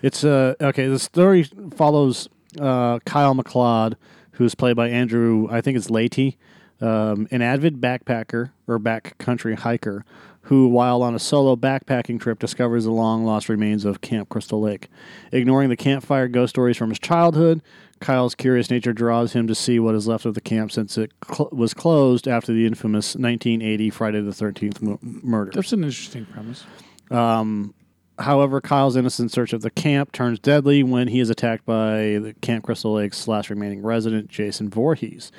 It's 0.01 0.23
uh 0.23 0.55
okay. 0.59 0.87
The 0.87 0.97
story 0.97 1.43
follows 1.75 2.27
uh, 2.59 2.97
Kyle 3.05 3.35
McLeod, 3.35 3.95
who's 4.31 4.55
played 4.55 4.75
by 4.75 4.89
Andrew. 4.89 5.47
I 5.51 5.61
think 5.61 5.77
it's 5.77 5.91
Leahy, 5.91 6.37
um, 6.79 7.27
an 7.29 7.43
avid 7.43 7.79
backpacker 7.79 8.51
or 8.67 8.79
backcountry 8.79 9.59
hiker, 9.59 10.05
who, 10.43 10.67
while 10.67 11.03
on 11.03 11.13
a 11.15 11.19
solo 11.19 11.55
backpacking 11.55 12.19
trip, 12.19 12.39
discovers 12.39 12.85
the 12.85 12.91
long 12.91 13.23
lost 13.23 13.47
remains 13.49 13.85
of 13.85 14.01
Camp 14.01 14.29
Crystal 14.29 14.59
Lake. 14.59 14.87
Ignoring 15.31 15.69
the 15.69 15.77
campfire 15.77 16.27
ghost 16.27 16.51
stories 16.51 16.77
from 16.77 16.89
his 16.89 16.99
childhood, 16.99 17.61
Kyle's 17.99 18.33
curious 18.33 18.71
nature 18.71 18.93
draws 18.93 19.33
him 19.33 19.47
to 19.47 19.53
see 19.55 19.79
what 19.79 19.93
is 19.93 20.07
left 20.07 20.25
of 20.25 20.33
the 20.33 20.41
camp 20.41 20.71
since 20.71 20.97
it 20.97 21.11
cl- 21.31 21.49
was 21.51 21.73
closed 21.73 22.27
after 22.27 22.51
the 22.51 22.65
infamous 22.65 23.15
1980 23.15 23.89
Friday 23.91 24.21
the 24.21 24.31
13th 24.31 24.81
mu- 24.81 24.97
murder. 25.01 25.51
That's 25.53 25.71
an 25.71 25.83
interesting 25.83 26.25
premise. 26.25 26.63
Um, 27.11 27.75
however, 28.17 28.59
Kyle's 28.59 28.95
innocent 28.95 29.31
search 29.31 29.53
of 29.53 29.61
the 29.61 29.69
camp 29.69 30.11
turns 30.11 30.39
deadly 30.39 30.81
when 30.81 31.09
he 31.09 31.19
is 31.19 31.29
attacked 31.29 31.65
by 31.65 32.19
the 32.19 32.35
Camp 32.41 32.63
Crystal 32.65 32.93
Lake's 32.93 33.27
last 33.27 33.51
remaining 33.51 33.83
resident, 33.83 34.29
Jason 34.29 34.69
Voorhees. 34.69 35.31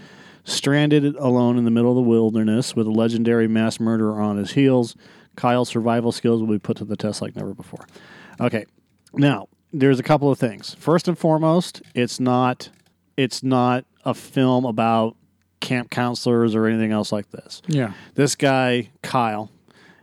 Stranded 0.44 1.14
alone 1.16 1.56
in 1.56 1.64
the 1.64 1.70
middle 1.70 1.90
of 1.90 1.96
the 1.96 2.02
wilderness 2.02 2.74
with 2.74 2.86
a 2.86 2.90
legendary 2.90 3.46
mass 3.46 3.78
murderer 3.78 4.20
on 4.20 4.36
his 4.38 4.52
heels, 4.52 4.96
Kyle's 5.36 5.68
survival 5.68 6.10
skills 6.10 6.40
will 6.40 6.48
be 6.48 6.58
put 6.58 6.76
to 6.78 6.84
the 6.84 6.96
test 6.96 7.22
like 7.22 7.36
never 7.36 7.54
before. 7.54 7.86
Okay, 8.40 8.64
now 9.14 9.48
there's 9.72 10.00
a 10.00 10.02
couple 10.02 10.30
of 10.30 10.38
things. 10.38 10.74
First 10.74 11.06
and 11.06 11.16
foremost, 11.16 11.80
it's 11.94 12.18
not 12.18 12.70
it's 13.16 13.42
not 13.42 13.84
a 14.04 14.14
film 14.14 14.64
about 14.64 15.16
camp 15.60 15.90
counselors 15.90 16.56
or 16.56 16.66
anything 16.66 16.90
else 16.90 17.12
like 17.12 17.30
this 17.30 17.62
Yeah. 17.68 17.92
this 18.16 18.34
guy 18.34 18.90
Kyle, 19.02 19.48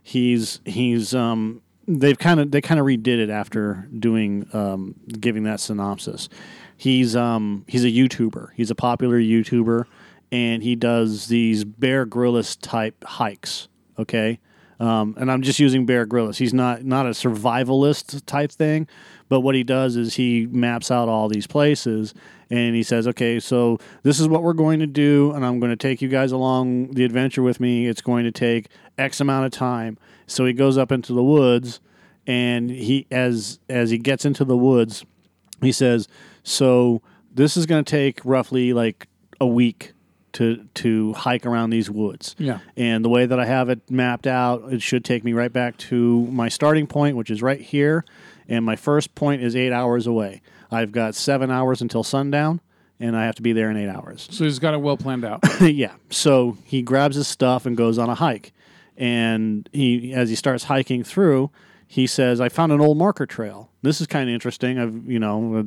he's 0.01 0.61
he's 0.63 1.13
um 1.13 1.61
they've 1.85 2.17
kind 2.17 2.39
of 2.39 2.51
they 2.51 2.61
kind 2.61 2.79
of 2.79 2.85
redid 2.85 3.19
it 3.19 3.29
after 3.29 3.89
doing 3.99 4.47
um 4.53 4.95
giving 5.19 5.43
that 5.43 5.59
synopsis. 5.59 6.29
He's 6.77 7.13
um 7.15 7.65
he's 7.67 7.83
a 7.83 7.89
YouTuber. 7.89 8.51
He's 8.55 8.71
a 8.71 8.75
popular 8.75 9.19
YouTuber 9.19 9.83
and 10.31 10.63
he 10.63 10.75
does 10.75 11.27
these 11.27 11.63
Bear 11.63 12.05
Grylls 12.05 12.55
type 12.55 13.03
hikes, 13.03 13.67
okay? 13.97 14.39
Um, 14.79 15.15
and 15.17 15.29
I'm 15.29 15.41
just 15.41 15.59
using 15.59 15.85
Bear 15.85 16.05
Grylls. 16.05 16.37
He's 16.37 16.53
not 16.53 16.85
not 16.85 17.05
a 17.05 17.09
survivalist 17.09 18.25
type 18.25 18.51
thing, 18.51 18.87
but 19.27 19.41
what 19.41 19.53
he 19.53 19.63
does 19.63 19.97
is 19.97 20.15
he 20.15 20.47
maps 20.49 20.89
out 20.89 21.09
all 21.09 21.27
these 21.27 21.47
places 21.47 22.13
and 22.49 22.75
he 22.75 22.83
says, 22.83 23.05
"Okay, 23.05 23.41
so 23.41 23.77
this 24.03 24.21
is 24.21 24.29
what 24.29 24.41
we're 24.41 24.53
going 24.53 24.79
to 24.79 24.87
do, 24.87 25.31
and 25.33 25.45
I'm 25.45 25.59
going 25.59 25.71
to 25.71 25.75
take 25.75 26.01
you 26.01 26.07
guys 26.07 26.31
along 26.31 26.91
the 26.91 27.03
adventure 27.03 27.43
with 27.43 27.59
me. 27.59 27.87
It's 27.87 28.01
going 28.01 28.23
to 28.23 28.31
take 28.31 28.69
X 28.97 29.19
amount 29.19 29.47
of 29.47 29.51
time." 29.51 29.97
So 30.27 30.45
he 30.45 30.53
goes 30.53 30.77
up 30.77 30.93
into 30.93 31.11
the 31.11 31.23
woods, 31.23 31.81
and 32.25 32.69
he 32.69 33.05
as 33.11 33.59
as 33.67 33.89
he 33.89 33.97
gets 33.97 34.23
into 34.23 34.45
the 34.45 34.57
woods, 34.57 35.05
he 35.61 35.73
says, 35.73 36.07
"So 36.43 37.01
this 37.33 37.57
is 37.57 37.65
going 37.65 37.83
to 37.83 37.91
take 37.91 38.21
roughly 38.23 38.71
like 38.71 39.07
a 39.41 39.47
week 39.47 39.91
to 40.33 40.65
to 40.75 41.13
hike 41.13 41.45
around 41.45 41.69
these 41.69 41.89
woods." 41.89 42.35
Yeah. 42.37 42.59
And 42.77 43.03
the 43.03 43.09
way 43.09 43.25
that 43.25 43.39
I 43.39 43.45
have 43.45 43.69
it 43.69 43.89
mapped 43.89 44.27
out, 44.27 44.71
it 44.73 44.81
should 44.81 45.05
take 45.05 45.23
me 45.23 45.33
right 45.33 45.51
back 45.51 45.77
to 45.77 46.25
my 46.27 46.49
starting 46.49 46.87
point, 46.87 47.15
which 47.15 47.29
is 47.29 47.41
right 47.41 47.61
here. 47.61 48.05
And 48.47 48.65
my 48.65 48.75
first 48.75 49.15
point 49.15 49.41
is 49.43 49.55
eight 49.55 49.71
hours 49.71 50.07
away. 50.07 50.41
I've 50.71 50.91
got 50.91 51.15
seven 51.15 51.51
hours 51.51 51.81
until 51.81 52.03
sundown, 52.03 52.61
and 52.99 53.15
I 53.15 53.25
have 53.25 53.35
to 53.35 53.41
be 53.41 53.53
there 53.53 53.69
in 53.69 53.77
eight 53.77 53.89
hours. 53.89 54.27
So 54.31 54.43
he's 54.43 54.59
got 54.59 54.73
it 54.73 54.81
well 54.81 54.97
planned 54.97 55.25
out. 55.25 55.39
yeah. 55.61 55.93
So 56.09 56.57
he 56.63 56.81
grabs 56.81 57.15
his 57.15 57.27
stuff 57.27 57.65
and 57.65 57.77
goes 57.77 57.97
on 57.97 58.09
a 58.09 58.15
hike. 58.15 58.53
And 58.97 59.69
he, 59.71 60.13
as 60.13 60.29
he 60.29 60.35
starts 60.35 60.65
hiking 60.65 61.03
through, 61.03 61.51
he 61.87 62.05
says, 62.05 62.41
"I 62.41 62.49
found 62.49 62.71
an 62.71 62.81
old 62.81 62.97
marker 62.97 63.25
trail. 63.25 63.71
This 63.81 64.01
is 64.01 64.07
kind 64.07 64.29
of 64.29 64.33
interesting. 64.33 64.77
I've, 64.77 65.05
you 65.09 65.19
know, 65.19 65.63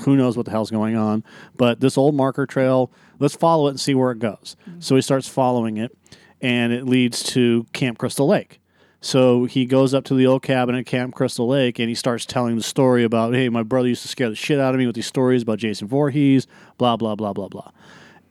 who 0.00 0.16
knows 0.16 0.36
what 0.36 0.46
the 0.46 0.52
hell's 0.52 0.70
going 0.70 0.96
on, 0.96 1.24
but 1.56 1.80
this 1.80 1.98
old 1.98 2.14
marker 2.14 2.46
trail. 2.46 2.90
Let's 3.18 3.34
follow 3.34 3.66
it 3.66 3.70
and 3.70 3.80
see 3.80 3.94
where 3.94 4.12
it 4.12 4.18
goes." 4.18 4.56
Mm-hmm. 4.68 4.80
So 4.80 4.94
he 4.96 5.02
starts 5.02 5.28
following 5.28 5.76
it, 5.76 5.96
and 6.40 6.72
it 6.72 6.86
leads 6.86 7.22
to 7.24 7.66
Camp 7.72 7.98
Crystal 7.98 8.26
Lake. 8.26 8.60
So 9.00 9.44
he 9.44 9.64
goes 9.64 9.94
up 9.94 10.04
to 10.06 10.14
the 10.14 10.26
old 10.26 10.42
cabin 10.42 10.74
at 10.74 10.86
Camp 10.86 11.14
Crystal 11.14 11.46
Lake 11.46 11.78
and 11.78 11.88
he 11.88 11.94
starts 11.94 12.26
telling 12.26 12.56
the 12.56 12.62
story 12.62 13.04
about, 13.04 13.32
hey, 13.32 13.48
my 13.48 13.62
brother 13.62 13.88
used 13.88 14.02
to 14.02 14.08
scare 14.08 14.28
the 14.28 14.34
shit 14.34 14.58
out 14.58 14.74
of 14.74 14.78
me 14.78 14.86
with 14.86 14.96
these 14.96 15.06
stories 15.06 15.42
about 15.42 15.58
Jason 15.58 15.86
Voorhees, 15.86 16.46
blah 16.78 16.96
blah 16.96 17.14
blah 17.14 17.32
blah 17.32 17.48
blah. 17.48 17.70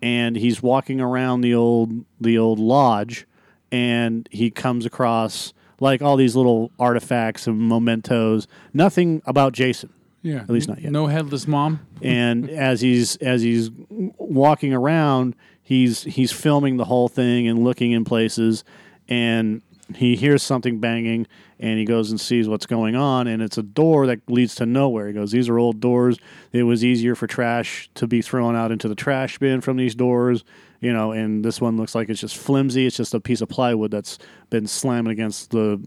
And 0.01 0.36
he's 0.36 0.62
walking 0.62 0.99
around 0.99 1.41
the 1.41 1.56
old 1.56 2.06
the 2.19 2.38
old 2.38 2.60
lodge, 2.60 3.25
and 3.71 4.27
he 4.32 4.51
comes 4.51 4.86
across 4.86 5.53
like 5.80 6.01
all 6.01 6.17
these 6.17 6.36
little 6.36 6.71
artifacts 6.77 7.47
and 7.47 7.69
mementos. 7.69 8.47
Nothing 8.73 9.21
about 9.25 9.53
Jason. 9.53 9.93
Yeah. 10.21 10.41
At 10.41 10.49
least 10.49 10.67
not 10.67 10.82
yet. 10.82 10.91
No 10.91 11.08
headless 11.08 11.47
mom. 11.47 11.80
and 12.01 12.49
as 12.49 12.82
he's 12.82 13.15
as 13.17 13.41
he's 13.41 13.69
walking 13.89 14.73
around, 14.73 15.36
he's 15.63 16.03
he's 16.03 16.32
filming 16.32 16.77
the 16.77 16.86
whole 16.86 17.08
thing 17.08 17.47
and 17.47 17.63
looking 17.63 17.91
in 17.91 18.03
places, 18.03 18.63
and 19.08 19.62
he 19.95 20.15
hears 20.17 20.43
something 20.43 20.80
banging, 20.80 21.27
and 21.60 21.80
he 21.80 21.86
goes 21.86 22.12
and 22.12 22.19
sees 22.19 22.49
what's 22.49 22.65
going 22.65 22.95
on, 22.95 23.27
and 23.27 23.41
it's 23.41 23.58
a 23.58 23.63
door 23.63 24.06
that 24.08 24.19
leads 24.27 24.53
to 24.56 24.65
nowhere. 24.65 25.08
He 25.08 25.13
goes, 25.13 25.32
"These 25.32 25.47
are 25.47 25.58
old 25.58 25.80
doors. 25.80 26.17
It 26.51 26.63
was 26.63 26.84
easier 26.84 27.15
for 27.15 27.25
trash 27.27 27.89
to 27.95 28.06
be 28.06 28.21
thrown 28.21 28.56
out 28.56 28.71
into 28.71 28.89
the 28.89 28.95
trash 28.95 29.38
bin 29.38 29.62
from 29.62 29.77
these 29.77 29.95
doors." 29.95 30.43
You 30.82 30.93
know, 30.93 31.12
and 31.12 31.43
this 31.43 31.62
one 31.62 31.77
looks 31.77 31.95
like 31.95 32.10
it's 32.10 32.21
just 32.21 32.38
flimsy. 32.38 32.86
It's 32.86 32.97
just 32.97 33.13
a 33.13 33.19
piece 33.19 33.41
of 33.41 33.49
plywood 33.49 33.91
that's 33.91 34.19
been 34.49 34.67
slamming 34.67 35.12
against 35.12 35.51
the 35.51 35.82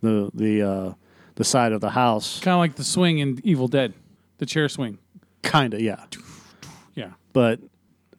the 0.00 0.30
the 0.34 0.62
uh, 0.62 0.92
the 1.36 1.44
side 1.44 1.72
of 1.72 1.80
the 1.80 1.90
house. 1.90 2.40
Kind 2.40 2.54
of 2.54 2.58
like 2.58 2.76
the 2.76 2.84
swing 2.84 3.18
in 3.18 3.40
Evil 3.44 3.68
Dead, 3.68 3.94
the 4.38 4.46
chair 4.46 4.68
swing. 4.68 4.98
Kinda, 5.42 5.82
yeah. 5.82 6.04
Yeah. 6.94 7.12
but 7.32 7.60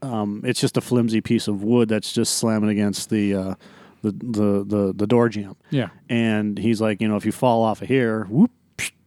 um, 0.02 0.42
it's 0.44 0.60
just 0.60 0.76
a 0.78 0.82
flimsy 0.82 1.22
piece 1.22 1.48
of 1.48 1.64
wood 1.64 1.88
that's 1.88 2.12
just 2.12 2.38
slamming 2.38 2.70
against 2.70 3.10
the 3.10 3.34
uh, 3.36 3.56
the, 4.02 4.12
the 4.12 4.64
the 4.66 4.94
the 4.96 5.08
door 5.08 5.30
jamb. 5.30 5.56
Yeah. 5.70 5.90
And 6.10 6.58
he's 6.58 6.82
like, 6.82 7.02
you 7.02 7.08
know, 7.08 7.16
if 7.16 7.26
you 7.26 7.32
fall 7.32 7.64
off 7.64 7.82
of 7.82 7.88
here, 7.88 8.26
whoop, 8.26 8.52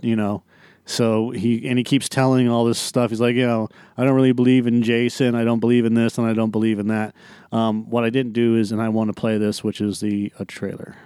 you 0.00 0.16
know. 0.16 0.42
So 0.88 1.30
he 1.30 1.68
and 1.68 1.78
he 1.78 1.84
keeps 1.84 2.08
telling 2.08 2.48
all 2.48 2.64
this 2.64 2.78
stuff. 2.78 3.10
He's 3.10 3.20
like, 3.20 3.34
you 3.34 3.46
know, 3.46 3.68
I 3.98 4.04
don't 4.04 4.14
really 4.14 4.32
believe 4.32 4.66
in 4.66 4.82
Jason. 4.82 5.34
I 5.34 5.44
don't 5.44 5.58
believe 5.60 5.84
in 5.84 5.94
this, 5.94 6.16
and 6.16 6.26
I 6.26 6.32
don't 6.32 6.50
believe 6.52 6.78
in 6.78 6.88
that. 6.88 7.14
Um, 7.50 7.90
what 7.90 8.04
I 8.04 8.10
didn't 8.10 8.32
do 8.32 8.56
is, 8.56 8.70
and 8.72 8.80
I 8.80 8.88
want 8.88 9.08
to 9.08 9.20
play 9.20 9.36
this, 9.36 9.64
which 9.64 9.80
is 9.80 10.00
the 10.00 10.32
a 10.38 10.44
trailer. 10.44 10.96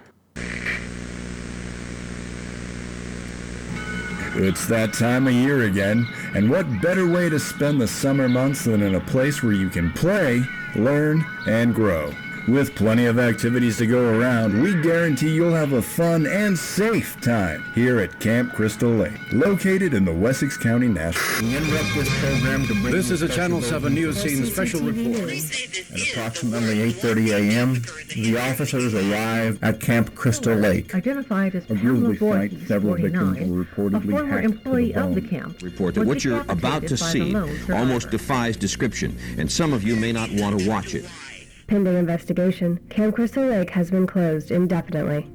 It's 4.33 4.65
that 4.67 4.93
time 4.93 5.27
of 5.27 5.33
year 5.33 5.63
again, 5.63 6.07
and 6.33 6.49
what 6.49 6.81
better 6.81 7.05
way 7.05 7.29
to 7.29 7.37
spend 7.37 7.81
the 7.81 7.87
summer 7.87 8.29
months 8.29 8.63
than 8.63 8.81
in 8.81 8.95
a 8.95 9.01
place 9.01 9.43
where 9.43 9.51
you 9.51 9.69
can 9.69 9.91
play, 9.91 10.45
learn, 10.75 11.25
and 11.45 11.75
grow? 11.75 12.13
With 12.51 12.75
plenty 12.75 13.05
of 13.05 13.17
activities 13.17 13.77
to 13.77 13.87
go 13.87 14.19
around, 14.19 14.61
we 14.61 14.75
guarantee 14.81 15.29
you'll 15.29 15.53
have 15.53 15.71
a 15.71 15.81
fun 15.81 16.27
and 16.27 16.59
safe 16.59 17.15
time 17.21 17.63
here 17.73 18.01
at 18.01 18.19
Camp 18.19 18.51
Crystal 18.51 18.89
Lake, 18.89 19.13
located 19.31 19.93
in 19.93 20.03
the 20.03 20.13
Wessex 20.13 20.57
County 20.57 20.89
National. 20.89 21.47
We 21.47 21.55
interrupt 21.55 21.95
this 21.95 22.09
program 22.19 22.67
to 22.67 22.73
bring 22.73 22.93
This 22.93 23.09
is 23.09 23.21
a 23.21 23.29
Channel 23.29 23.61
7 23.61 23.93
News 23.93 24.21
Scene 24.21 24.45
special 24.45 24.81
report. 24.81 25.31
At 25.31 26.11
approximately 26.11 26.79
8:30 26.91 27.31
a.m., 27.31 27.81
the 28.15 28.37
officers 28.37 28.95
arrive 28.95 29.57
at 29.63 29.79
Camp 29.79 30.13
Crystal 30.13 30.53
Lake. 30.53 30.93
Identified 30.93 31.55
as 31.55 31.63
A 31.63 31.67
Pamela 31.75 32.15
gruesome 32.15 32.31
fight, 32.31 32.67
several 32.67 32.95
victims 32.95 33.37
49, 33.37 33.49
were 33.49 33.61
a 33.61 33.65
reportedly 33.65 34.11
former 34.11 34.27
hacked 34.27 34.43
to 34.43 34.49
the 34.49 34.55
employee 34.57 34.95
of 34.95 35.15
the 35.15 35.21
camp. 35.21 35.61
Report 35.61 35.95
that 35.95 36.05
what 36.05 36.25
you're 36.25 36.41
about 36.49 36.81
to 36.81 36.97
decapitated 36.97 37.33
by 37.33 37.45
the 37.47 37.57
see 37.67 37.73
almost 37.73 38.09
defies 38.09 38.57
description, 38.57 39.17
and 39.37 39.49
some 39.49 39.71
of 39.71 39.85
you 39.85 39.95
may 39.95 40.11
not 40.11 40.29
want 40.33 40.59
to 40.59 40.69
watch 40.69 40.95
it. 40.95 41.05
Pending 41.71 41.95
investigation, 41.95 42.77
Camp 42.89 43.15
Crystal 43.15 43.45
Lake 43.45 43.69
has 43.69 43.89
been 43.89 44.05
closed 44.05 44.51
indefinitely. 44.51 45.25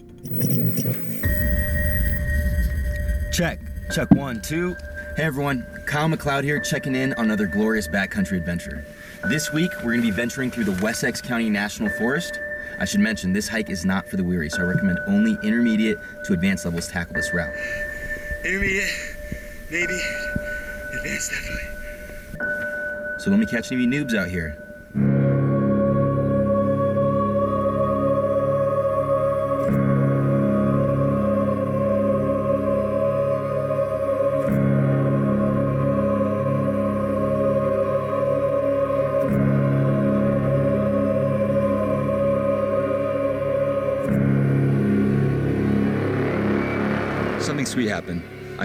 Check. 3.33 3.59
Check 3.91 4.11
one, 4.11 4.43
two. 4.43 4.77
Hey 5.17 5.23
everyone, 5.23 5.67
Kyle 5.87 6.11
McLeod 6.11 6.45
here, 6.45 6.61
checking 6.61 6.95
in 6.95 7.15
on 7.15 7.25
another 7.25 7.47
glorious 7.47 7.89
backcountry 7.89 8.37
adventure. 8.37 8.85
This 9.31 9.51
week, 9.51 9.71
we're 9.77 9.93
going 9.93 10.03
to 10.03 10.09
be 10.09 10.11
venturing 10.11 10.51
through 10.51 10.65
the 10.65 10.79
Wessex 10.83 11.23
County 11.23 11.49
National 11.49 11.89
Forest. 11.89 12.39
I 12.79 12.85
should 12.85 13.01
mention, 13.01 13.33
this 13.33 13.49
hike 13.49 13.71
is 13.71 13.87
not 13.87 14.07
for 14.07 14.19
the 14.19 14.25
weary, 14.25 14.51
so 14.51 14.59
I 14.59 14.67
recommend 14.67 14.99
only 15.07 15.39
intermediate 15.43 15.97
to 16.27 16.35
advanced 16.35 16.67
levels 16.67 16.87
tackle 16.87 17.15
this 17.15 17.33
route. 17.33 17.55
Intermediate, 18.45 18.91
maybe. 19.71 19.99
Advanced, 20.99 21.31
definitely. 21.31 21.63
So 23.21 23.31
let 23.31 23.41
me 23.41 23.47
catch 23.47 23.73
any 23.73 23.87
of 23.87 23.91
you 23.91 24.05
noobs 24.05 24.15
out 24.15 24.29
here. 24.29 24.63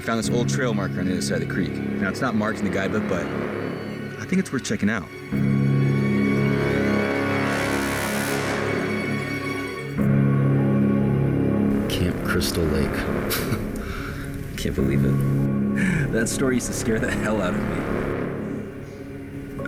I 0.02 0.04
found 0.04 0.18
this 0.18 0.32
old 0.32 0.50
trail 0.50 0.74
marker 0.74 1.00
on 1.00 1.06
the 1.06 1.12
other 1.12 1.22
side 1.22 1.44
of 1.44 1.48
the 1.48 1.54
creek. 1.54 1.74
Now, 1.74 2.10
it's 2.10 2.22
not 2.22 2.34
marked 2.34 2.58
in 2.58 2.66
the 2.66 2.72
guidebook, 2.72 3.08
but 3.08 3.24
I 4.20 4.26
think 4.26 4.40
it's 4.40 4.52
worth 4.52 4.64
checking 4.64 4.90
out. 4.90 5.08
Camp 11.88 12.26
Crystal 12.26 12.64
Lake. 12.64 12.92
Can't 14.58 14.74
believe 14.74 15.06
it. 15.06 16.12
That 16.12 16.28
story 16.28 16.56
used 16.56 16.66
to 16.66 16.74
scare 16.74 16.98
the 16.98 17.12
hell 17.12 17.40
out 17.40 17.54
of 17.54 17.60
me. 17.60 17.66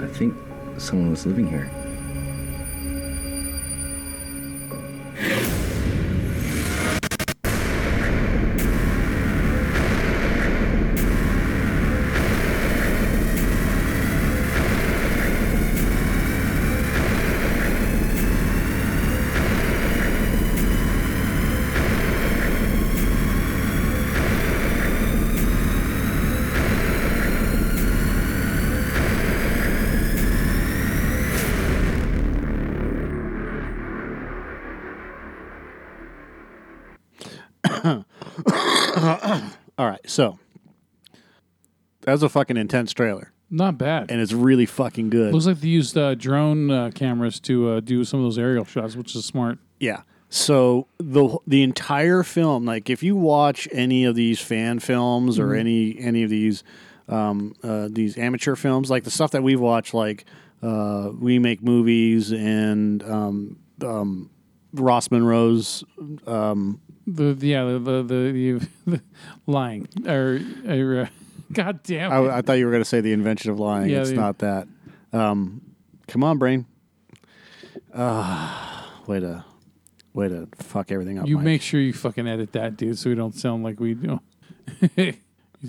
I 0.04 0.08
think 0.08 0.34
someone 0.80 1.12
was 1.12 1.28
living 1.28 1.48
here. 1.48 1.70
That's 42.04 42.22
a 42.24 42.30
fucking 42.30 42.58
intense 42.58 42.94
trailer, 42.94 43.32
Not 43.50 43.78
bad. 43.78 44.12
and 44.12 44.20
it's 44.22 44.34
really 44.34 44.66
fucking 44.66 45.10
good. 45.10 45.34
Looks 45.34 45.46
like 45.46 45.60
they 45.62 45.68
used 45.68 45.98
uh, 45.98 46.16
drone 46.16 46.70
uh, 46.72 46.92
cameras 46.94 47.40
to 47.42 47.70
uh, 47.70 47.80
do 47.80 48.04
some 48.06 48.20
of 48.20 48.26
those 48.26 48.38
aerial 48.38 48.66
shots, 48.66 48.96
which 48.96 49.16
is 49.16 49.26
smart. 49.26 49.58
Yeah. 49.80 50.02
So 50.30 50.88
the 50.98 51.38
the 51.46 51.62
entire 51.62 52.24
film, 52.24 52.66
like 52.66 52.90
if 52.90 53.04
you 53.04 53.16
watch 53.16 53.68
any 53.72 54.04
of 54.06 54.16
these 54.16 54.40
fan 54.42 54.80
films 54.80 55.38
or 55.38 55.50
Mhm. 55.50 55.60
any 55.60 56.00
any 56.00 56.24
of 56.24 56.30
these 56.32 56.64
um, 57.08 57.54
uh, 57.64 57.88
these 57.92 58.18
amateur 58.18 58.56
films, 58.56 58.90
like 58.90 59.04
the 59.04 59.12
stuff 59.12 59.32
that 59.32 59.44
we've 59.44 59.60
watched, 59.60 59.94
like 59.94 60.26
uh, 60.64 61.12
we 61.20 61.38
make 61.38 61.62
movies 61.62 62.32
and 62.32 63.04
um, 63.04 63.58
um, 63.86 64.30
Ross 64.74 65.12
Monroe's 65.12 65.84
um, 66.26 66.80
The, 67.06 67.34
the 67.36 67.48
yeah 67.48 67.66
the 67.66 67.80
the, 67.80 68.04
the, 68.04 68.68
the 68.88 69.02
lying 69.46 69.88
or, 70.08 70.40
or 70.68 71.02
uh, 71.02 71.08
God 71.64 71.84
damn 71.84 72.12
it. 72.12 72.16
I, 72.16 72.38
I 72.38 72.42
thought 72.42 72.54
you 72.54 72.66
were 72.66 72.72
going 72.72 72.84
to 72.84 72.90
say 72.90 73.02
the 73.02 73.14
invention 73.14 73.52
of 73.52 73.60
lying. 73.60 73.90
Yeah, 73.90 74.02
it's 74.02 74.10
the- 74.12 74.16
not 74.16 74.40
that. 74.40 74.68
Um, 75.12 75.62
come 76.08 76.24
on, 76.24 76.38
brain. 76.38 76.66
Uh, 77.94 78.84
way 79.08 79.20
to 79.20 79.46
way 80.14 80.30
to 80.30 80.48
fuck 80.58 80.92
everything 80.92 81.20
up. 81.20 81.28
you 81.28 81.38
Mike. 81.38 81.46
make 81.46 81.62
sure 81.62 81.80
you 81.80 81.94
fucking 81.94 82.28
edit 82.28 82.54
that, 82.54 82.78
dude, 82.78 82.98
so 82.98 83.10
we 83.10 83.16
don't 83.16 83.36
sound 83.36 83.64
like 83.64 83.80
we 83.80 83.94
do. 83.94 84.20
you 84.98 85.14
talking 85.14 85.18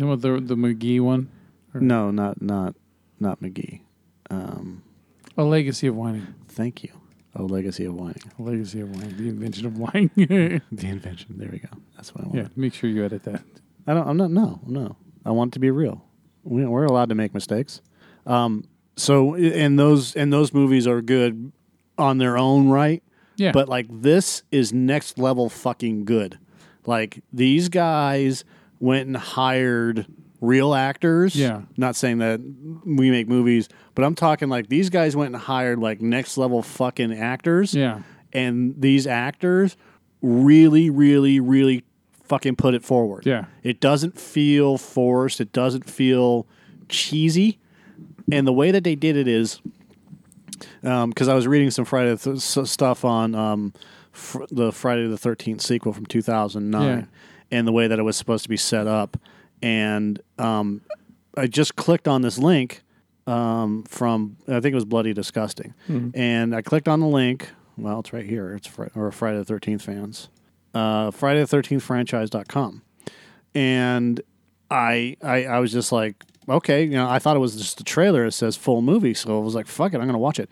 about 0.00 0.20
the 0.22 0.40
the 0.40 0.56
McGee 0.56 1.00
one? 1.00 1.30
Or- 1.74 1.80
No, 1.80 2.10
not 2.10 2.40
not 2.42 2.74
not 3.20 3.40
McGee. 3.40 3.80
Um, 4.30 4.82
A 5.36 5.44
legacy 5.44 5.86
of 5.86 5.96
whining. 5.96 6.26
thank 6.48 6.82
you. 6.82 6.90
A 7.34 7.42
legacy 7.42 7.84
of 7.84 7.94
whining. 7.94 8.22
A 8.38 8.42
legacy 8.42 8.80
of 8.80 8.90
whining. 8.90 9.16
The 9.16 9.28
invention 9.28 9.66
of 9.66 9.76
whining. 9.78 10.10
The 10.72 10.86
invention. 10.88 11.36
There 11.38 11.48
we 11.50 11.58
go. 11.58 11.68
That's 11.96 12.14
what 12.14 12.24
I 12.24 12.28
want. 12.28 12.38
yeah, 12.38 12.48
make 12.56 12.74
sure 12.74 12.88
you 12.88 13.04
edit 13.04 13.24
that. 13.24 13.42
I 13.86 13.94
don't. 13.94 14.06
I'm 14.08 14.16
not. 14.16 14.30
No. 14.30 14.60
No. 14.66 14.96
I 15.24 15.30
want 15.30 15.52
it 15.52 15.54
to 15.54 15.60
be 15.60 15.70
real. 15.70 16.04
We, 16.42 16.64
we're 16.66 16.84
allowed 16.84 17.08
to 17.10 17.14
make 17.14 17.34
mistakes. 17.34 17.80
Um. 18.26 18.64
So 18.96 19.34
and 19.34 19.78
those 19.78 20.14
and 20.14 20.32
those 20.32 20.52
movies 20.52 20.86
are 20.86 21.02
good 21.02 21.52
on 21.98 22.18
their 22.18 22.38
own 22.38 22.68
right. 22.68 23.02
Yeah. 23.36 23.52
But 23.52 23.68
like 23.68 23.86
this 23.90 24.42
is 24.52 24.72
next 24.72 25.18
level 25.18 25.48
fucking 25.48 26.04
good. 26.04 26.38
Like 26.86 27.22
these 27.32 27.68
guys 27.68 28.44
went 28.78 29.06
and 29.06 29.16
hired 29.16 30.06
real 30.40 30.74
actors. 30.74 31.34
Yeah. 31.34 31.62
Not 31.76 31.96
saying 31.96 32.18
that 32.18 32.40
we 32.84 33.10
make 33.10 33.28
movies, 33.28 33.68
but 33.94 34.04
I'm 34.04 34.14
talking 34.14 34.48
like 34.48 34.68
these 34.68 34.90
guys 34.90 35.16
went 35.16 35.34
and 35.34 35.42
hired 35.42 35.78
like 35.78 36.00
next 36.00 36.36
level 36.36 36.62
fucking 36.62 37.12
actors. 37.12 37.74
Yeah. 37.74 38.02
And 38.32 38.74
these 38.80 39.06
actors 39.06 39.76
really, 40.22 40.90
really, 40.90 41.40
really 41.40 41.84
fucking 42.24 42.56
put 42.56 42.74
it 42.74 42.82
forward. 42.82 43.24
Yeah. 43.26 43.44
It 43.62 43.80
doesn't 43.80 44.18
feel 44.18 44.76
forced. 44.78 45.40
It 45.40 45.52
doesn't 45.52 45.88
feel 45.88 46.46
cheesy. 46.88 47.58
And 48.32 48.46
the 48.46 48.52
way 48.52 48.70
that 48.70 48.84
they 48.84 48.94
did 48.94 49.16
it 49.16 49.28
is 49.28 49.60
because 50.82 51.28
I 51.28 51.34
was 51.34 51.46
reading 51.46 51.70
some 51.70 51.84
Friday 51.84 52.16
th- 52.16 52.38
stuff 52.40 53.04
on 53.04 53.34
um, 53.34 53.72
fr- 54.12 54.44
the 54.50 54.72
Friday 54.72 55.06
the 55.06 55.18
Thirteenth 55.18 55.60
sequel 55.60 55.92
from 55.92 56.06
two 56.06 56.22
thousand 56.22 56.70
nine, 56.70 57.08
Yeah. 57.50 57.58
and 57.58 57.66
the 57.66 57.72
way 57.72 57.86
that 57.86 57.98
it 57.98 58.02
was 58.02 58.16
supposed 58.16 58.42
to 58.44 58.48
be 58.48 58.56
set 58.56 58.86
up, 58.86 59.16
and 59.62 60.20
um, 60.38 60.80
I 61.36 61.46
just 61.46 61.76
clicked 61.76 62.08
on 62.08 62.22
this 62.22 62.38
link 62.38 62.82
um, 63.26 63.82
from 63.84 64.36
I 64.48 64.60
think 64.60 64.66
it 64.72 64.74
was 64.74 64.84
Bloody 64.84 65.12
Disgusting, 65.12 65.74
Mhm. 65.88 66.12
and 66.14 66.54
I 66.54 66.62
clicked 66.62 66.88
on 66.88 67.00
the 67.00 67.08
link. 67.08 67.50
Well, 67.76 68.00
it's 68.00 68.12
right 68.12 68.24
here. 68.26 68.54
It's 68.54 68.66
fr- 68.68 68.86
or 68.94 69.10
Friday 69.10 69.38
the 69.38 69.44
Thirteenth 69.44 69.82
fans, 69.82 70.28
uh, 70.74 71.10
Friday 71.10 71.40
the 71.40 71.46
Thirteenth 71.46 71.82
franchise.com. 71.82 72.82
and 73.54 74.20
I, 74.70 75.16
I 75.22 75.44
I 75.44 75.58
was 75.60 75.72
just 75.72 75.92
like, 75.92 76.24
okay, 76.48 76.82
you 76.84 76.90
know, 76.90 77.08
I 77.08 77.18
thought 77.18 77.36
it 77.36 77.40
was 77.40 77.56
just 77.56 77.80
a 77.80 77.84
trailer. 77.84 78.24
It 78.26 78.32
says 78.32 78.56
full 78.56 78.82
movie, 78.82 79.14
so 79.14 79.38
I 79.38 79.42
was 79.44 79.54
like, 79.54 79.66
fuck 79.66 79.92
it, 79.94 80.00
I'm 80.00 80.06
gonna 80.06 80.18
watch 80.18 80.38
it. 80.40 80.48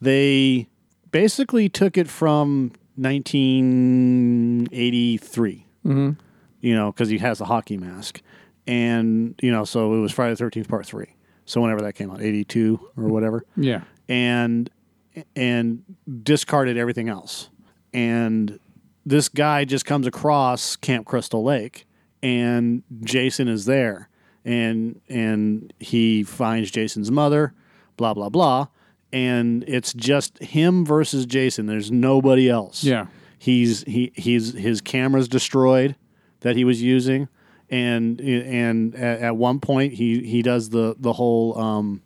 They 0.00 0.68
basically 1.10 1.68
took 1.68 1.98
it 1.98 2.08
from 2.08 2.72
1983, 2.96 5.66
Mhm. 5.84 6.16
you 6.60 6.74
know, 6.74 6.92
because 6.92 7.08
he 7.08 7.18
has 7.18 7.38
the 7.38 7.44
hockey 7.46 7.76
mask, 7.76 8.20
and 8.66 9.34
you 9.42 9.50
know, 9.50 9.64
so 9.64 9.94
it 9.94 10.00
was 10.00 10.12
Friday 10.12 10.32
the 10.32 10.36
Thirteenth 10.36 10.68
Part 10.68 10.86
Three. 10.86 11.14
So 11.44 11.60
whenever 11.62 11.80
that 11.82 11.94
came 11.94 12.10
out, 12.10 12.20
82 12.20 12.78
or 12.96 13.04
whatever, 13.08 13.44
Yeah. 13.56 13.82
and 14.08 14.68
and 15.34 15.82
discarded 16.22 16.76
everything 16.76 17.08
else. 17.08 17.48
And 17.92 18.58
this 19.08 19.28
guy 19.28 19.64
just 19.64 19.84
comes 19.84 20.06
across 20.06 20.76
Camp 20.76 21.06
Crystal 21.06 21.42
Lake, 21.42 21.86
and 22.22 22.82
Jason 23.02 23.48
is 23.48 23.64
there, 23.64 24.08
and 24.44 25.00
and 25.08 25.72
he 25.80 26.22
finds 26.22 26.70
Jason's 26.70 27.10
mother, 27.10 27.54
blah 27.96 28.14
blah 28.14 28.28
blah, 28.28 28.66
and 29.12 29.64
it's 29.66 29.92
just 29.92 30.38
him 30.38 30.84
versus 30.84 31.26
Jason. 31.26 31.66
There's 31.66 31.90
nobody 31.90 32.48
else. 32.48 32.84
Yeah. 32.84 33.06
he's 33.38 33.82
he 33.84 34.12
he's 34.14 34.52
his 34.54 34.80
camera's 34.80 35.28
destroyed 35.28 35.96
that 36.40 36.56
he 36.56 36.64
was 36.64 36.82
using, 36.82 37.28
and 37.70 38.20
and 38.20 38.94
at, 38.94 39.20
at 39.20 39.36
one 39.36 39.60
point 39.60 39.94
he 39.94 40.20
he 40.22 40.42
does 40.42 40.70
the 40.70 40.94
the 40.98 41.12
whole. 41.14 41.58
Um, 41.58 42.02